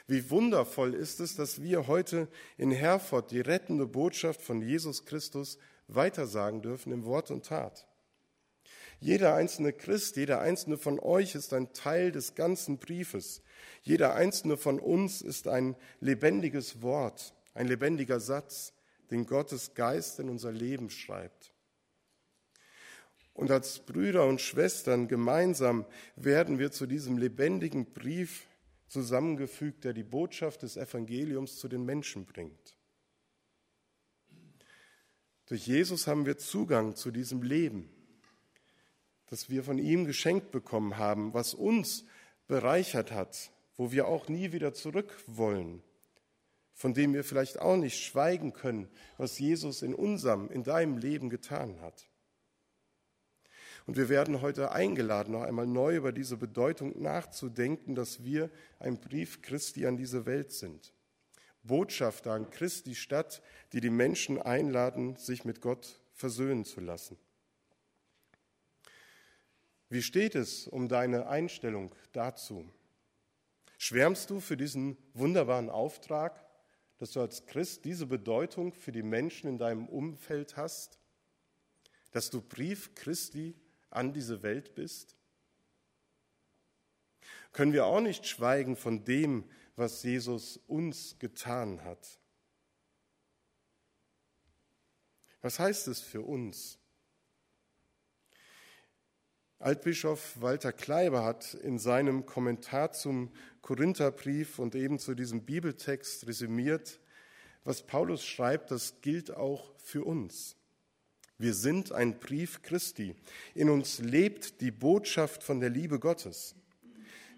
Wie 0.07 0.29
wundervoll 0.29 0.93
ist 0.93 1.19
es, 1.19 1.35
dass 1.35 1.61
wir 1.61 1.87
heute 1.87 2.27
in 2.57 2.71
Herford 2.71 3.31
die 3.31 3.39
rettende 3.39 3.85
Botschaft 3.85 4.41
von 4.41 4.61
Jesus 4.61 5.05
Christus 5.05 5.57
weitersagen 5.87 6.61
dürfen 6.61 6.91
im 6.91 7.05
Wort 7.05 7.31
und 7.31 7.45
Tat. 7.45 7.87
Jeder 8.99 9.35
einzelne 9.35 9.73
Christ, 9.73 10.15
jeder 10.15 10.41
einzelne 10.41 10.77
von 10.77 10.99
euch 10.99 11.35
ist 11.35 11.53
ein 11.53 11.73
Teil 11.73 12.11
des 12.11 12.35
ganzen 12.35 12.77
Briefes. 12.77 13.41
Jeder 13.83 14.15
einzelne 14.15 14.57
von 14.57 14.79
uns 14.79 15.21
ist 15.21 15.47
ein 15.47 15.75
lebendiges 15.99 16.81
Wort, 16.81 17.33
ein 17.53 17.67
lebendiger 17.67 18.19
Satz, 18.19 18.73
den 19.11 19.25
Gottes 19.25 19.75
Geist 19.75 20.19
in 20.19 20.29
unser 20.29 20.51
Leben 20.51 20.89
schreibt. 20.89 21.54
Und 23.35 23.51
als 23.51 23.79
Brüder 23.79 24.25
und 24.25 24.39
Schwestern 24.39 25.09
gemeinsam 25.09 25.85
werden 26.15 26.57
wir 26.57 26.71
zu 26.71 26.87
diesem 26.87 27.17
lebendigen 27.17 27.91
Brief 27.91 28.47
zusammengefügt, 28.87 29.83
der 29.83 29.91
die 29.91 30.03
Botschaft 30.03 30.61
des 30.61 30.77
Evangeliums 30.77 31.57
zu 31.57 31.67
den 31.67 31.83
Menschen 31.83 32.25
bringt. 32.25 32.77
Durch 35.47 35.67
Jesus 35.67 36.07
haben 36.07 36.25
wir 36.25 36.37
Zugang 36.37 36.95
zu 36.95 37.11
diesem 37.11 37.43
Leben, 37.43 37.89
das 39.27 39.49
wir 39.49 39.65
von 39.65 39.79
ihm 39.79 40.05
geschenkt 40.05 40.51
bekommen 40.51 40.97
haben, 40.97 41.33
was 41.33 41.53
uns 41.53 42.05
bereichert 42.47 43.11
hat, 43.11 43.51
wo 43.75 43.91
wir 43.91 44.07
auch 44.07 44.29
nie 44.29 44.53
wieder 44.53 44.73
zurück 44.73 45.13
wollen, 45.27 45.83
von 46.73 46.93
dem 46.93 47.13
wir 47.13 47.25
vielleicht 47.25 47.59
auch 47.59 47.75
nicht 47.75 48.01
schweigen 48.01 48.53
können, 48.53 48.87
was 49.17 49.37
Jesus 49.39 49.81
in 49.81 49.93
unserem, 49.93 50.49
in 50.49 50.63
deinem 50.63 50.97
Leben 50.97 51.29
getan 51.29 51.81
hat. 51.81 52.07
Und 53.85 53.97
wir 53.97 54.09
werden 54.09 54.41
heute 54.41 54.71
eingeladen, 54.71 55.33
noch 55.33 55.43
einmal 55.43 55.67
neu 55.67 55.95
über 55.95 56.11
diese 56.11 56.37
Bedeutung 56.37 57.01
nachzudenken, 57.01 57.93
dass 57.93 58.23
wir 58.23 58.49
ein 58.79 58.99
Brief 58.99 59.41
Christi 59.41 59.85
an 59.85 59.95
diese 59.95 60.25
Welt 60.25 60.51
sind. 60.51 60.91
Botschafter 61.63 62.31
an 62.31 62.49
Christi 62.49 62.95
Stadt, 62.95 63.41
die 63.73 63.81
die 63.81 63.89
Menschen 63.89 64.41
einladen, 64.41 65.15
sich 65.17 65.45
mit 65.45 65.61
Gott 65.61 66.01
versöhnen 66.13 66.65
zu 66.65 66.79
lassen. 66.79 67.17
Wie 69.89 70.01
steht 70.01 70.35
es 70.35 70.67
um 70.67 70.87
deine 70.87 71.27
Einstellung 71.27 71.93
dazu? 72.11 72.67
Schwärmst 73.77 74.29
du 74.29 74.39
für 74.39 74.57
diesen 74.57 74.97
wunderbaren 75.13 75.69
Auftrag, 75.69 76.43
dass 76.97 77.11
du 77.11 77.21
als 77.21 77.45
Christ 77.45 77.85
diese 77.85 78.07
Bedeutung 78.07 78.73
für 78.73 78.91
die 78.91 79.03
Menschen 79.03 79.47
in 79.47 79.57
deinem 79.57 79.87
Umfeld 79.87 80.57
hast? 80.57 80.97
Dass 82.11 82.29
du 82.29 82.41
Brief 82.41 82.95
Christi 82.95 83.53
an 83.95 84.13
diese 84.13 84.43
Welt 84.43 84.75
bist? 84.75 85.15
Können 87.51 87.73
wir 87.73 87.85
auch 87.85 88.01
nicht 88.01 88.27
schweigen 88.27 88.75
von 88.75 89.05
dem, 89.05 89.49
was 89.75 90.03
Jesus 90.03 90.57
uns 90.67 91.17
getan 91.19 91.83
hat? 91.83 92.19
Was 95.41 95.59
heißt 95.59 95.87
es 95.87 96.01
für 96.01 96.21
uns? 96.21 96.79
Altbischof 99.59 100.41
Walter 100.41 100.73
Kleiber 100.73 101.23
hat 101.23 101.53
in 101.53 101.79
seinem 101.79 102.25
Kommentar 102.25 102.91
zum 102.91 103.31
Korintherbrief 103.61 104.59
und 104.59 104.75
eben 104.75 104.99
zu 104.99 105.15
diesem 105.15 105.45
Bibeltext 105.45 106.27
resümiert, 106.27 106.99
was 107.63 107.83
Paulus 107.83 108.25
schreibt, 108.25 108.69
das 108.69 109.01
gilt 109.01 109.31
auch 109.31 109.73
für 109.79 110.03
uns. 110.03 110.57
Wir 111.37 111.53
sind 111.53 111.91
ein 111.91 112.19
Brief 112.19 112.61
Christi. 112.61 113.15
In 113.53 113.69
uns 113.69 113.99
lebt 113.99 114.61
die 114.61 114.71
Botschaft 114.71 115.43
von 115.43 115.59
der 115.59 115.69
Liebe 115.69 115.99
Gottes. 115.99 116.55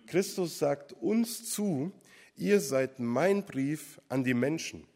Christus 0.05 0.59
sagt 0.59 0.93
uns 0.93 1.51
zu, 1.51 1.91
ihr 2.35 2.59
seid 2.59 2.99
mein 2.99 3.45
Brief 3.45 3.99
an 4.09 4.23
die 4.23 4.33
Menschen. 4.33 4.87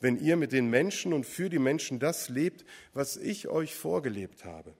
wenn 0.00 0.18
ihr 0.18 0.36
mit 0.36 0.52
den 0.52 0.70
Menschen 0.70 1.12
und 1.12 1.26
für 1.26 1.48
die 1.48 1.58
Menschen 1.58 1.98
das 1.98 2.28
lebt, 2.28 2.64
was 2.92 3.16
ich 3.16 3.48
euch 3.48 3.74
vorgelebt 3.74 4.44
habe. 4.44 4.74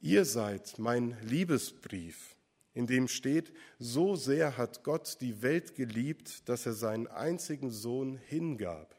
Ihr 0.00 0.24
seid 0.24 0.78
mein 0.78 1.16
Liebesbrief, 1.22 2.36
in 2.74 2.86
dem 2.86 3.06
steht, 3.06 3.52
so 3.78 4.16
sehr 4.16 4.56
hat 4.56 4.82
Gott 4.82 5.18
die 5.20 5.42
Welt 5.42 5.74
geliebt, 5.74 6.48
dass 6.48 6.66
er 6.66 6.72
seinen 6.72 7.06
einzigen 7.06 7.70
Sohn 7.70 8.16
hingab. 8.16 8.96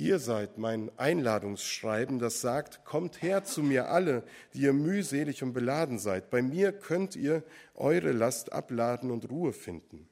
Ihr 0.00 0.20
seid 0.20 0.58
mein 0.58 0.96
Einladungsschreiben, 0.96 2.20
das 2.20 2.40
sagt, 2.40 2.84
kommt 2.84 3.20
her 3.20 3.42
zu 3.42 3.64
mir 3.64 3.88
alle, 3.88 4.22
die 4.54 4.60
ihr 4.60 4.72
mühselig 4.72 5.42
und 5.42 5.52
beladen 5.52 5.98
seid. 5.98 6.30
Bei 6.30 6.40
mir 6.40 6.70
könnt 6.70 7.16
ihr 7.16 7.42
eure 7.74 8.12
Last 8.12 8.52
abladen 8.52 9.10
und 9.10 9.28
Ruhe 9.28 9.52
finden. 9.52 10.08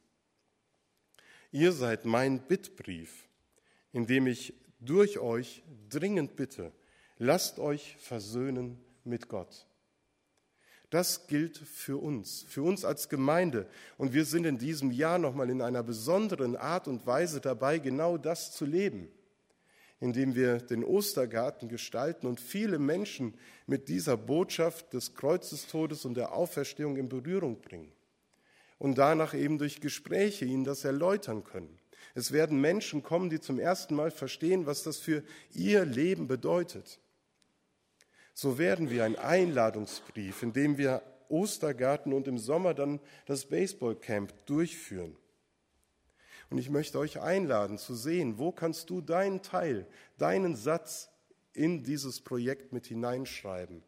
Ihr 1.52 1.70
seid 1.70 2.04
mein 2.04 2.40
Bittbrief, 2.40 3.28
in 3.92 4.08
dem 4.08 4.26
ich 4.26 4.54
durch 4.80 5.20
euch 5.20 5.62
dringend 5.88 6.34
bitte, 6.34 6.72
lasst 7.18 7.60
euch 7.60 7.96
versöhnen 8.00 8.80
mit 9.04 9.28
Gott. 9.28 9.68
Das 10.90 11.28
gilt 11.28 11.58
für 11.58 11.98
uns, 11.98 12.44
für 12.48 12.64
uns 12.64 12.84
als 12.84 13.08
Gemeinde. 13.08 13.68
Und 13.98 14.14
wir 14.14 14.24
sind 14.24 14.46
in 14.46 14.58
diesem 14.58 14.90
Jahr 14.90 15.18
nochmal 15.18 15.48
in 15.48 15.62
einer 15.62 15.84
besonderen 15.84 16.56
Art 16.56 16.88
und 16.88 17.06
Weise 17.06 17.40
dabei, 17.40 17.78
genau 17.78 18.18
das 18.18 18.50
zu 18.50 18.64
leben 18.64 19.12
indem 20.00 20.34
wir 20.34 20.58
den 20.58 20.84
Ostergarten 20.84 21.68
gestalten 21.68 22.26
und 22.26 22.40
viele 22.40 22.78
Menschen 22.78 23.34
mit 23.66 23.88
dieser 23.88 24.16
Botschaft 24.16 24.92
des 24.92 25.14
Kreuzestodes 25.14 26.04
und 26.04 26.16
der 26.16 26.32
Auferstehung 26.32 26.96
in 26.96 27.08
Berührung 27.08 27.60
bringen. 27.60 27.92
Und 28.78 28.98
danach 28.98 29.32
eben 29.32 29.58
durch 29.58 29.80
Gespräche 29.80 30.44
ihnen 30.44 30.64
das 30.64 30.84
erläutern 30.84 31.44
können. 31.44 31.78
Es 32.14 32.32
werden 32.32 32.60
Menschen 32.60 33.02
kommen, 33.02 33.30
die 33.30 33.40
zum 33.40 33.58
ersten 33.58 33.94
Mal 33.94 34.10
verstehen, 34.10 34.66
was 34.66 34.82
das 34.82 34.98
für 34.98 35.22
ihr 35.52 35.84
Leben 35.84 36.28
bedeutet. 36.28 37.00
So 38.34 38.58
werden 38.58 38.90
wir 38.90 39.04
ein 39.04 39.16
Einladungsbrief, 39.16 40.42
in 40.42 40.52
dem 40.52 40.76
wir 40.76 41.02
Ostergarten 41.28 42.12
und 42.12 42.28
im 42.28 42.38
Sommer 42.38 42.74
dann 42.74 43.00
das 43.24 43.46
Baseballcamp 43.46 44.32
durchführen. 44.46 45.16
Und 46.50 46.58
ich 46.58 46.70
möchte 46.70 46.98
euch 46.98 47.20
einladen 47.20 47.78
zu 47.78 47.94
sehen, 47.94 48.38
wo 48.38 48.52
kannst 48.52 48.90
du 48.90 49.00
deinen 49.00 49.42
Teil, 49.42 49.86
deinen 50.16 50.54
Satz 50.54 51.10
in 51.52 51.82
dieses 51.82 52.20
Projekt 52.20 52.72
mit 52.72 52.86
hineinschreiben 52.86 53.82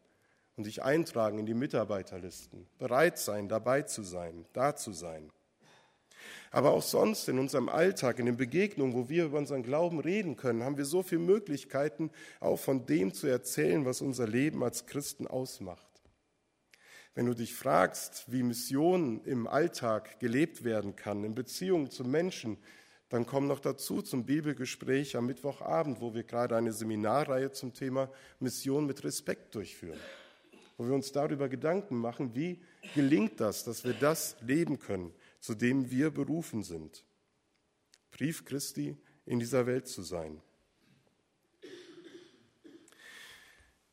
und 0.57 0.65
dich 0.65 0.83
eintragen 0.83 1.39
in 1.39 1.45
die 1.45 1.53
Mitarbeiterlisten, 1.53 2.67
bereit 2.77 3.17
sein, 3.17 3.47
dabei 3.47 3.83
zu 3.83 4.03
sein, 4.03 4.45
da 4.53 4.75
zu 4.75 4.91
sein. 4.91 5.31
Aber 6.51 6.71
auch 6.71 6.81
sonst 6.81 7.29
in 7.29 7.39
unserem 7.39 7.69
Alltag, 7.69 8.19
in 8.19 8.25
den 8.25 8.37
Begegnungen, 8.37 8.93
wo 8.93 9.07
wir 9.07 9.25
über 9.25 9.37
unseren 9.37 9.63
Glauben 9.63 9.99
reden 9.99 10.35
können, 10.35 10.63
haben 10.63 10.77
wir 10.77 10.85
so 10.85 11.03
viele 11.03 11.21
Möglichkeiten, 11.21 12.11
auch 12.39 12.59
von 12.59 12.85
dem 12.85 13.13
zu 13.13 13.27
erzählen, 13.27 13.85
was 13.85 14.01
unser 14.01 14.27
Leben 14.27 14.63
als 14.63 14.85
Christen 14.85 15.27
ausmacht. 15.27 15.88
Wenn 17.19 17.25
du 17.25 17.33
dich 17.33 17.53
fragst, 17.53 18.31
wie 18.31 18.43
Mission 18.43 19.21
im 19.25 19.45
Alltag 19.45 20.21
gelebt 20.21 20.63
werden 20.63 20.95
kann, 20.95 21.25
in 21.25 21.35
Beziehung 21.35 21.91
zu 21.91 22.05
Menschen, 22.05 22.57
dann 23.09 23.25
komm 23.25 23.45
noch 23.45 23.59
dazu 23.59 24.01
zum 24.01 24.25
Bibelgespräch 24.25 25.17
am 25.17 25.25
Mittwochabend, 25.25 25.99
wo 25.99 26.13
wir 26.13 26.23
gerade 26.23 26.55
eine 26.55 26.71
Seminarreihe 26.71 27.51
zum 27.51 27.73
Thema 27.73 28.09
Mission 28.39 28.85
mit 28.85 29.03
Respekt 29.03 29.53
durchführen, 29.53 29.99
wo 30.77 30.85
wir 30.85 30.93
uns 30.93 31.11
darüber 31.11 31.49
Gedanken 31.49 31.97
machen, 31.97 32.35
wie 32.35 32.61
gelingt 32.95 33.41
das, 33.41 33.65
dass 33.65 33.83
wir 33.83 33.95
das 33.95 34.37
leben 34.39 34.79
können, 34.79 35.13
zu 35.41 35.55
dem 35.55 35.91
wir 35.91 36.11
berufen 36.11 36.63
sind. 36.63 37.03
Brief 38.11 38.45
Christi 38.45 38.95
in 39.25 39.39
dieser 39.39 39.65
Welt 39.65 39.89
zu 39.89 40.03
sein. 40.03 40.41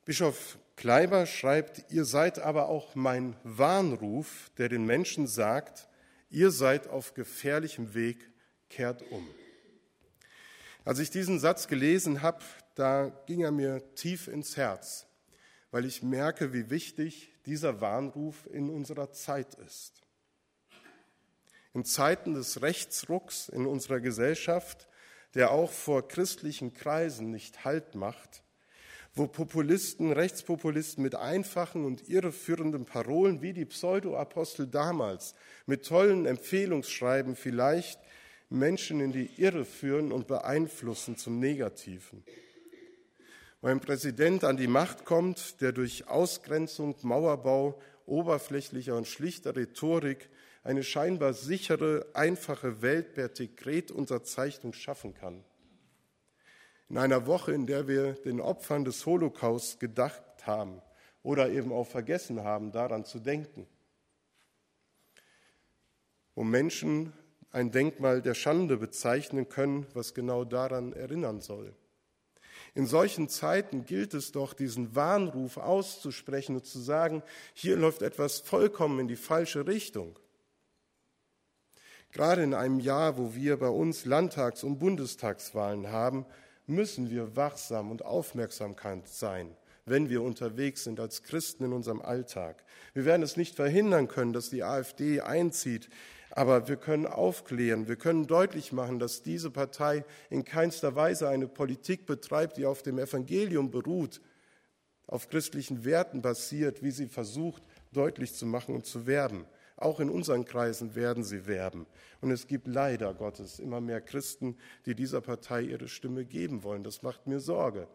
Bischof 0.05 0.61
Kleiber 0.77 1.25
schreibt, 1.25 1.91
ihr 1.91 2.05
seid 2.05 2.39
aber 2.39 2.69
auch 2.69 2.95
mein 2.95 3.35
Warnruf, 3.43 4.51
der 4.59 4.69
den 4.69 4.85
Menschen 4.85 5.27
sagt, 5.27 5.89
ihr 6.29 6.51
seid 6.51 6.89
auf 6.89 7.15
gefährlichem 7.15 7.95
Weg, 7.95 8.31
kehrt 8.69 9.03
um. 9.11 9.27
Als 10.85 10.99
ich 10.99 11.11
diesen 11.11 11.41
Satz 11.41 11.67
gelesen 11.67 12.21
habe, 12.21 12.45
da 12.75 13.09
ging 13.27 13.41
er 13.41 13.53
mir 13.53 13.95
tief 13.95 14.29
ins 14.29 14.59
Herz, 14.59 15.07
weil 15.71 15.87
ich 15.87 16.03
merke, 16.03 16.53
wie 16.53 16.69
wichtig 16.69 17.33
dieser 17.47 17.81
Warnruf 17.81 18.47
in 18.53 18.69
unserer 18.69 19.11
Zeit 19.13 19.55
ist. 19.55 20.03
In 21.73 21.85
Zeiten 21.85 22.35
des 22.35 22.61
Rechtsrucks 22.61 23.49
in 23.49 23.67
unserer 23.67 24.01
Gesellschaft, 24.01 24.89
der 25.35 25.51
auch 25.51 25.73
vor 25.73 26.07
christlichen 26.07 26.75
Kreisen 26.75 27.31
nicht 27.31 27.65
Halt 27.65 27.95
macht, 27.95 28.43
wo 29.17 29.27
Populisten, 29.27 30.13
Rechtspopulisten 30.13 31.03
mit 31.03 31.15
einfachen 31.15 31.87
und 31.87 32.07
irreführenden 32.07 32.85
Parolen 32.85 33.41
wie 33.41 33.55
die 33.55 33.65
Pseudoapostel 33.65 34.67
damals 34.67 35.35
mit 35.65 35.87
tollen 35.87 36.27
Empfehlungsschreiben 36.27 37.35
vielleicht 37.35 37.99
Menschen 38.51 39.01
in 39.01 39.13
die 39.13 39.31
Irre 39.39 39.65
führen 39.65 40.13
und 40.13 40.27
beeinflussen 40.27 41.17
zum 41.17 41.41
Negativen. 41.41 42.23
Wo 43.63 43.69
ein 43.69 43.81
Präsident 43.81 44.45
an 44.45 44.59
die 44.59 44.67
Macht 44.67 45.07
kommt, 45.07 45.63
der 45.63 45.73
durch 45.73 46.07
Ausgrenzung, 46.09 46.95
Mauerbau, 47.01 47.81
oberflächlicher 48.05 48.97
und 48.97 49.09
schlichter 49.09 49.57
Rhetorik 49.57 50.29
eine 50.63 50.83
scheinbar 50.83 51.33
sichere, 51.33 52.07
einfache 52.13 52.83
Welt 52.83 53.15
per 53.15 53.31
Dekretunterzeichnung 53.31 54.75
schaffen 54.75 55.15
kann 55.15 55.43
in 56.89 56.99
einer 56.99 57.27
Woche, 57.27 57.53
in 57.53 57.67
der 57.67 57.89
wir 57.89 58.13
den 58.13 58.41
Opfern 58.41 58.85
des 58.85 59.05
Holocaust 59.07 59.81
gedacht 59.81 60.23
haben 60.47 60.81
oder 61.23 61.51
eben 61.51 61.73
auch 61.73 61.87
vergessen 61.87 62.45
haben, 62.45 62.71
daran 62.71 63.05
zu 63.05 63.19
denken. 63.19 63.67
Wo 66.35 66.45
Menschen 66.45 67.13
ein 67.51 67.71
Denkmal 67.71 68.23
der 68.23 68.35
Schande 68.35 68.77
bezeichnen 68.77 69.49
können, 69.49 69.87
was 69.95 70.15
genau 70.15 70.45
daran 70.45 70.93
erinnern 70.93 71.41
soll. 71.41 71.75
In 72.75 72.87
solchen 72.87 73.29
Zeiten 73.29 73.85
gilt 73.85 74.13
es 74.13 74.33
doch, 74.33 74.53
diesen 74.53 74.95
Warnruf 74.95 75.57
auszusprechen 75.57 76.57
und 76.57 76.67
zu 76.67 76.79
sagen, 76.79 77.23
hier 77.55 77.77
läuft 77.77 78.03
etwas 78.03 78.41
vollkommen 78.41 79.01
in 79.01 79.09
die 79.09 79.17
falsche 79.17 79.67
Richtung. 79.67 80.19
Gerade 82.13 82.43
in 82.43 82.55
einem 82.55 82.79
Jahr, 82.79 83.17
wo 83.17 83.35
wir 83.35 83.57
bei 83.59 83.69
uns 83.69 84.05
Landtags- 84.05 84.63
und 84.63 84.79
Bundestagswahlen 84.79 85.91
haben, 85.91 86.27
müssen 86.67 87.11
wir 87.11 87.37
wachsam 87.37 87.91
und 87.91 88.05
aufmerksam 88.05 88.75
sein, 89.05 89.57
wenn 89.85 90.11
wir 90.11 90.23
unterwegs 90.23 90.85
sind 90.85 90.99
als 90.99 91.23
Christen 91.23 91.65
in 91.65 91.73
unserem 91.73 92.03
Alltag. 92.03 92.65
Wir 92.93 93.05
werden 93.05 93.23
es 93.23 93.37
nicht 93.37 93.55
verhindern 93.55 94.09
können, 94.09 94.33
dass 94.33 94.51
die 94.51 94.65
AfD 94.65 95.21
einzieht, 95.21 95.89
aber 96.31 96.69
wir 96.69 96.77
können 96.77 97.07
aufklären, 97.07 97.89
wir 97.89 97.97
können 97.97 98.27
deutlich 98.27 98.73
machen, 98.73 98.99
dass 98.99 99.23
diese 99.23 99.51
Partei 99.51 100.05
in 100.29 100.45
keinster 100.45 100.95
Weise 100.97 101.29
eine 101.29 101.47
Politik 101.47 102.05
betreibt, 102.05 102.57
die 102.57 102.67
auf 102.67 102.83
dem 102.83 102.99
Evangelium 102.99 103.71
beruht, 103.71 104.21
auf 105.07 105.29
christlichen 105.29 105.85
Werten 105.85 106.21
basiert, 106.21 106.83
wie 106.83 106.91
sie 106.91 107.07
versucht 107.07 107.63
deutlich 107.93 108.35
zu 108.35 108.45
machen 108.45 108.75
und 108.75 108.87
zu 108.87 109.07
werben. 109.07 109.47
Auch 109.77 110.01
in 110.01 110.09
unseren 110.09 110.45
Kreisen 110.47 110.95
werden 110.95 111.23
sie 111.23 111.47
werben. 111.47 111.87
Und 112.21 112.31
es 112.31 112.47
gibt 112.47 112.67
leider 112.67 113.13
Gottes 113.13 113.59
immer 113.59 113.81
mehr 113.81 114.01
Christen, 114.01 114.57
die 114.87 114.95
dieser 114.95 115.21
Partei 115.21 115.63
ihre 115.63 115.89
Stimme 115.89 116.25
geben 116.25 116.63
wollen. 116.63 116.83
Das 116.83 117.03
macht 117.03 117.27
mir 117.27 117.41
Sorge. 117.41 117.87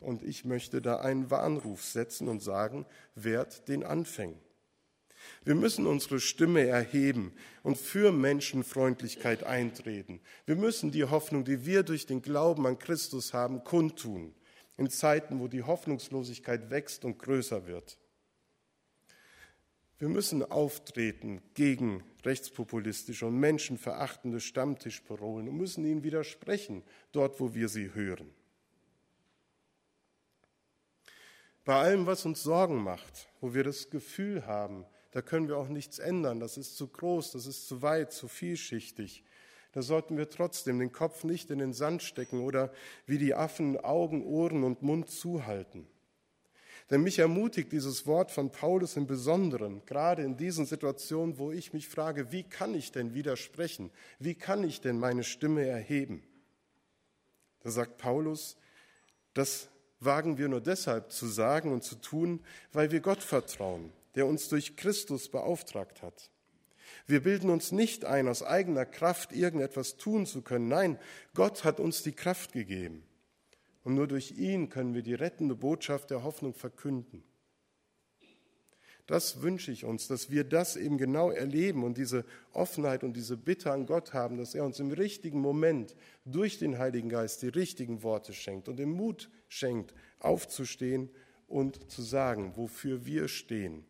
Und 0.00 0.22
ich 0.22 0.44
möchte 0.44 0.82
da 0.82 1.00
einen 1.00 1.30
Warnruf 1.30 1.84
setzen 1.84 2.28
und 2.28 2.42
sagen, 2.42 2.86
wehrt 3.14 3.68
den 3.68 3.84
Anfängen. 3.84 4.38
Wir 5.44 5.54
müssen 5.54 5.86
unsere 5.86 6.20
Stimme 6.20 6.66
erheben 6.66 7.32
und 7.62 7.76
für 7.76 8.12
Menschenfreundlichkeit 8.12 9.44
eintreten. 9.44 10.20
Wir 10.46 10.56
müssen 10.56 10.90
die 10.90 11.04
Hoffnung, 11.04 11.44
die 11.44 11.66
wir 11.66 11.82
durch 11.82 12.06
den 12.06 12.22
Glauben 12.22 12.66
an 12.66 12.78
Christus 12.78 13.32
haben, 13.32 13.64
kundtun. 13.64 14.34
In 14.76 14.88
Zeiten, 14.88 15.40
wo 15.40 15.48
die 15.48 15.62
Hoffnungslosigkeit 15.62 16.70
wächst 16.70 17.04
und 17.04 17.18
größer 17.18 17.66
wird. 17.66 17.98
Wir 20.00 20.08
müssen 20.08 20.42
auftreten 20.42 21.42
gegen 21.52 22.02
rechtspopulistische 22.24 23.26
und 23.26 23.38
menschenverachtende 23.38 24.40
Stammtischparolen 24.40 25.46
und 25.46 25.58
müssen 25.58 25.84
ihnen 25.84 26.02
widersprechen, 26.02 26.82
dort 27.12 27.38
wo 27.38 27.52
wir 27.52 27.68
sie 27.68 27.92
hören. 27.92 28.30
Bei 31.66 31.76
allem, 31.76 32.06
was 32.06 32.24
uns 32.24 32.42
Sorgen 32.42 32.82
macht, 32.82 33.28
wo 33.42 33.52
wir 33.52 33.62
das 33.62 33.90
Gefühl 33.90 34.46
haben, 34.46 34.86
da 35.10 35.20
können 35.20 35.48
wir 35.48 35.58
auch 35.58 35.68
nichts 35.68 35.98
ändern, 35.98 36.40
das 36.40 36.56
ist 36.56 36.78
zu 36.78 36.88
groß, 36.88 37.32
das 37.32 37.44
ist 37.44 37.68
zu 37.68 37.82
weit, 37.82 38.10
zu 38.10 38.26
vielschichtig, 38.26 39.22
da 39.72 39.82
sollten 39.82 40.16
wir 40.16 40.30
trotzdem 40.30 40.78
den 40.78 40.92
Kopf 40.92 41.24
nicht 41.24 41.50
in 41.50 41.58
den 41.58 41.74
Sand 41.74 42.02
stecken 42.02 42.40
oder 42.40 42.72
wie 43.04 43.18
die 43.18 43.34
Affen 43.34 43.76
Augen, 43.76 44.24
Ohren 44.24 44.64
und 44.64 44.80
Mund 44.80 45.10
zuhalten. 45.10 45.86
Denn 46.90 47.02
mich 47.02 47.20
ermutigt 47.20 47.70
dieses 47.70 48.06
Wort 48.06 48.32
von 48.32 48.50
Paulus 48.50 48.96
im 48.96 49.06
Besonderen, 49.06 49.82
gerade 49.86 50.22
in 50.22 50.36
diesen 50.36 50.66
Situationen, 50.66 51.38
wo 51.38 51.52
ich 51.52 51.72
mich 51.72 51.88
frage, 51.88 52.32
wie 52.32 52.42
kann 52.42 52.74
ich 52.74 52.90
denn 52.90 53.14
widersprechen? 53.14 53.90
Wie 54.18 54.34
kann 54.34 54.64
ich 54.64 54.80
denn 54.80 54.98
meine 54.98 55.22
Stimme 55.22 55.64
erheben? 55.64 56.24
Da 57.60 57.70
sagt 57.70 57.98
Paulus, 57.98 58.56
das 59.34 59.68
wagen 60.00 60.38
wir 60.38 60.48
nur 60.48 60.60
deshalb 60.60 61.12
zu 61.12 61.26
sagen 61.26 61.72
und 61.72 61.84
zu 61.84 61.94
tun, 61.94 62.40
weil 62.72 62.90
wir 62.90 63.00
Gott 63.00 63.22
vertrauen, 63.22 63.92
der 64.16 64.26
uns 64.26 64.48
durch 64.48 64.76
Christus 64.76 65.28
beauftragt 65.28 66.02
hat. 66.02 66.30
Wir 67.06 67.22
bilden 67.22 67.50
uns 67.50 67.70
nicht 67.70 68.04
ein, 68.04 68.26
aus 68.26 68.42
eigener 68.42 68.84
Kraft 68.84 69.32
irgendetwas 69.32 69.96
tun 69.96 70.26
zu 70.26 70.42
können. 70.42 70.68
Nein, 70.68 70.98
Gott 71.34 71.62
hat 71.62 71.78
uns 71.78 72.02
die 72.02 72.12
Kraft 72.12 72.52
gegeben. 72.52 73.04
Und 73.82 73.94
nur 73.94 74.06
durch 74.06 74.32
ihn 74.32 74.68
können 74.68 74.94
wir 74.94 75.02
die 75.02 75.14
rettende 75.14 75.54
Botschaft 75.54 76.10
der 76.10 76.22
Hoffnung 76.22 76.54
verkünden. 76.54 77.24
Das 79.10 79.42
wünsche 79.42 79.72
ich 79.72 79.84
uns, 79.84 80.06
dass 80.06 80.30
wir 80.30 80.44
das 80.44 80.76
eben 80.76 80.96
genau 80.96 81.30
erleben 81.30 81.82
und 81.82 81.98
diese 81.98 82.24
Offenheit 82.52 83.02
und 83.02 83.14
diese 83.14 83.36
Bitte 83.36 83.72
an 83.72 83.84
Gott 83.84 84.14
haben, 84.14 84.38
dass 84.38 84.54
er 84.54 84.64
uns 84.64 84.78
im 84.78 84.92
richtigen 84.92 85.40
Moment 85.40 85.96
durch 86.24 86.58
den 86.58 86.78
Heiligen 86.78 87.08
Geist 87.08 87.42
die 87.42 87.48
richtigen 87.48 88.04
Worte 88.04 88.32
schenkt 88.32 88.68
und 88.68 88.76
den 88.76 88.92
Mut 88.92 89.28
schenkt, 89.48 89.94
aufzustehen 90.20 91.10
und 91.48 91.90
zu 91.90 92.02
sagen, 92.02 92.56
wofür 92.56 93.04
wir 93.04 93.26
stehen. 93.26 93.84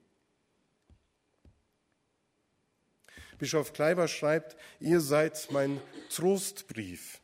Bischof 3.37 3.75
Kleiber 3.75 4.09
schreibt, 4.09 4.57
ihr 4.81 5.01
seid 5.01 5.49
mein 5.51 5.83
Trostbrief, 6.09 7.21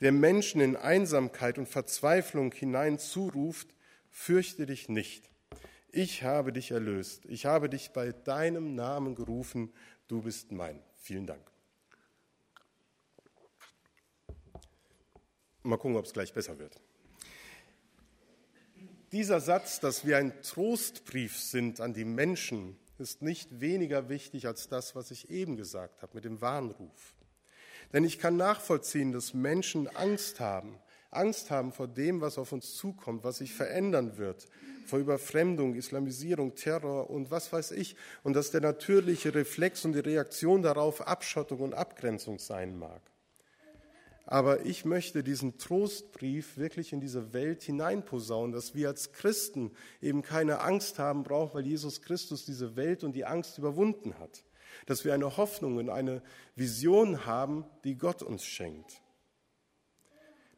der 0.00 0.12
Menschen 0.12 0.60
in 0.60 0.76
Einsamkeit 0.76 1.58
und 1.58 1.68
Verzweiflung 1.68 2.52
hinein 2.52 2.98
zuruft, 2.98 3.68
fürchte 4.10 4.66
dich 4.66 4.88
nicht. 4.88 5.30
Ich 5.90 6.22
habe 6.22 6.52
dich 6.52 6.70
erlöst. 6.70 7.24
Ich 7.26 7.46
habe 7.46 7.70
dich 7.70 7.90
bei 7.92 8.12
deinem 8.12 8.74
Namen 8.74 9.14
gerufen. 9.14 9.72
Du 10.08 10.22
bist 10.22 10.52
mein. 10.52 10.82
Vielen 11.00 11.26
Dank. 11.26 11.40
Mal 15.62 15.78
gucken, 15.78 15.96
ob 15.96 16.04
es 16.04 16.12
gleich 16.12 16.32
besser 16.32 16.58
wird. 16.58 16.78
Dieser 19.12 19.40
Satz, 19.40 19.80
dass 19.80 20.04
wir 20.04 20.18
ein 20.18 20.42
Trostbrief 20.42 21.38
sind 21.38 21.80
an 21.80 21.94
die 21.94 22.04
Menschen, 22.04 22.76
ist 22.98 23.22
nicht 23.22 23.60
weniger 23.60 24.08
wichtig 24.08 24.46
als 24.46 24.68
das, 24.68 24.94
was 24.94 25.10
ich 25.10 25.30
eben 25.30 25.56
gesagt 25.56 26.02
habe 26.02 26.14
mit 26.14 26.24
dem 26.24 26.40
Warnruf. 26.40 27.15
Denn 27.92 28.04
ich 28.04 28.18
kann 28.18 28.36
nachvollziehen, 28.36 29.12
dass 29.12 29.34
Menschen 29.34 29.88
Angst 29.88 30.40
haben, 30.40 30.78
Angst 31.10 31.50
haben 31.50 31.72
vor 31.72 31.88
dem, 31.88 32.20
was 32.20 32.38
auf 32.38 32.52
uns 32.52 32.76
zukommt, 32.76 33.24
was 33.24 33.38
sich 33.38 33.54
verändern 33.54 34.18
wird, 34.18 34.46
vor 34.86 34.98
Überfremdung, 34.98 35.74
Islamisierung, 35.74 36.54
Terror 36.54 37.10
und 37.10 37.30
was 37.30 37.52
weiß 37.52 37.72
ich, 37.72 37.96
und 38.22 38.34
dass 38.34 38.50
der 38.50 38.60
natürliche 38.60 39.34
Reflex 39.34 39.84
und 39.84 39.92
die 39.92 40.00
Reaktion 40.00 40.62
darauf 40.62 41.06
Abschottung 41.06 41.60
und 41.60 41.74
Abgrenzung 41.74 42.38
sein 42.38 42.78
mag. 42.78 43.00
Aber 44.28 44.66
ich 44.66 44.84
möchte 44.84 45.22
diesen 45.22 45.56
Trostbrief 45.56 46.56
wirklich 46.56 46.92
in 46.92 47.00
diese 47.00 47.32
Welt 47.32 47.62
hineinposaunen, 47.62 48.52
dass 48.52 48.74
wir 48.74 48.88
als 48.88 49.12
Christen 49.12 49.70
eben 50.02 50.22
keine 50.22 50.60
Angst 50.60 50.98
haben 50.98 51.22
brauchen, 51.22 51.54
weil 51.54 51.66
Jesus 51.66 52.02
Christus 52.02 52.44
diese 52.44 52.74
Welt 52.74 53.04
und 53.04 53.12
die 53.12 53.24
Angst 53.24 53.56
überwunden 53.56 54.18
hat. 54.18 54.42
Dass 54.84 55.04
wir 55.04 55.14
eine 55.14 55.36
Hoffnung 55.36 55.78
und 55.78 55.88
eine 55.88 56.22
Vision 56.54 57.24
haben, 57.24 57.64
die 57.84 57.96
Gott 57.96 58.22
uns 58.22 58.44
schenkt. 58.44 59.00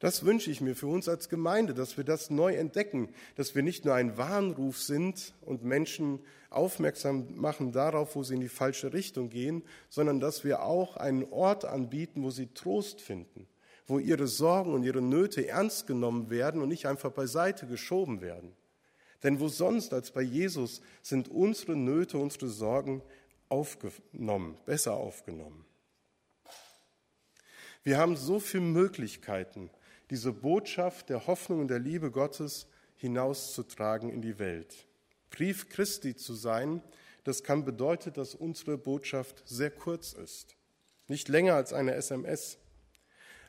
Das 0.00 0.24
wünsche 0.24 0.50
ich 0.50 0.60
mir 0.60 0.76
für 0.76 0.86
uns 0.86 1.08
als 1.08 1.28
Gemeinde, 1.28 1.74
dass 1.74 1.96
wir 1.96 2.04
das 2.04 2.30
neu 2.30 2.54
entdecken, 2.54 3.08
dass 3.34 3.56
wir 3.56 3.62
nicht 3.62 3.84
nur 3.84 3.94
ein 3.94 4.16
Warnruf 4.16 4.78
sind 4.78 5.34
und 5.40 5.64
Menschen 5.64 6.20
aufmerksam 6.50 7.26
machen 7.34 7.72
darauf, 7.72 8.14
wo 8.14 8.22
sie 8.22 8.34
in 8.34 8.40
die 8.40 8.48
falsche 8.48 8.92
Richtung 8.92 9.28
gehen, 9.28 9.64
sondern 9.88 10.20
dass 10.20 10.44
wir 10.44 10.62
auch 10.62 10.96
einen 10.96 11.24
Ort 11.32 11.64
anbieten, 11.64 12.22
wo 12.22 12.30
sie 12.30 12.46
Trost 12.54 13.00
finden, 13.00 13.48
wo 13.88 13.98
ihre 13.98 14.28
Sorgen 14.28 14.72
und 14.72 14.84
ihre 14.84 15.02
Nöte 15.02 15.48
ernst 15.48 15.88
genommen 15.88 16.30
werden 16.30 16.62
und 16.62 16.68
nicht 16.68 16.86
einfach 16.86 17.10
beiseite 17.10 17.66
geschoben 17.66 18.20
werden. 18.20 18.54
Denn 19.24 19.40
wo 19.40 19.48
sonst 19.48 19.92
als 19.92 20.12
bei 20.12 20.22
Jesus 20.22 20.80
sind 21.02 21.28
unsere 21.28 21.74
Nöte, 21.74 22.18
unsere 22.18 22.46
Sorgen 22.46 23.02
aufgenommen, 23.48 24.58
besser 24.66 24.94
aufgenommen. 24.94 25.64
Wir 27.82 27.98
haben 27.98 28.16
so 28.16 28.40
viele 28.40 28.64
Möglichkeiten, 28.64 29.70
diese 30.10 30.32
Botschaft 30.32 31.08
der 31.08 31.26
Hoffnung 31.26 31.60
und 31.60 31.68
der 31.68 31.78
Liebe 31.78 32.10
Gottes 32.10 32.66
hinauszutragen 32.96 34.10
in 34.10 34.22
die 34.22 34.38
Welt. 34.38 34.86
Brief 35.30 35.68
Christi 35.68 36.16
zu 36.16 36.34
sein, 36.34 36.82
das 37.24 37.42
kann 37.42 37.64
bedeuten, 37.64 38.12
dass 38.12 38.34
unsere 38.34 38.78
Botschaft 38.78 39.42
sehr 39.46 39.70
kurz 39.70 40.12
ist, 40.12 40.56
nicht 41.06 41.28
länger 41.28 41.54
als 41.54 41.72
eine 41.72 41.94
SMS 41.94 42.58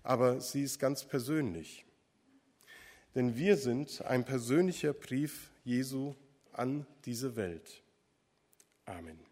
aber 0.04 0.42
sie 0.42 0.64
ist 0.64 0.80
ganz 0.80 1.06
persönlich. 1.06 1.86
Denn 3.16 3.36
wir 3.36 3.58
sind 3.58 4.04
ein 4.06 4.26
persönlicher 4.26 4.94
Brief 4.94 5.52
Jesu 5.64 6.16
an 6.52 6.86
diese 7.06 7.36
Welt. 7.36 7.84
Amen. 8.86 9.29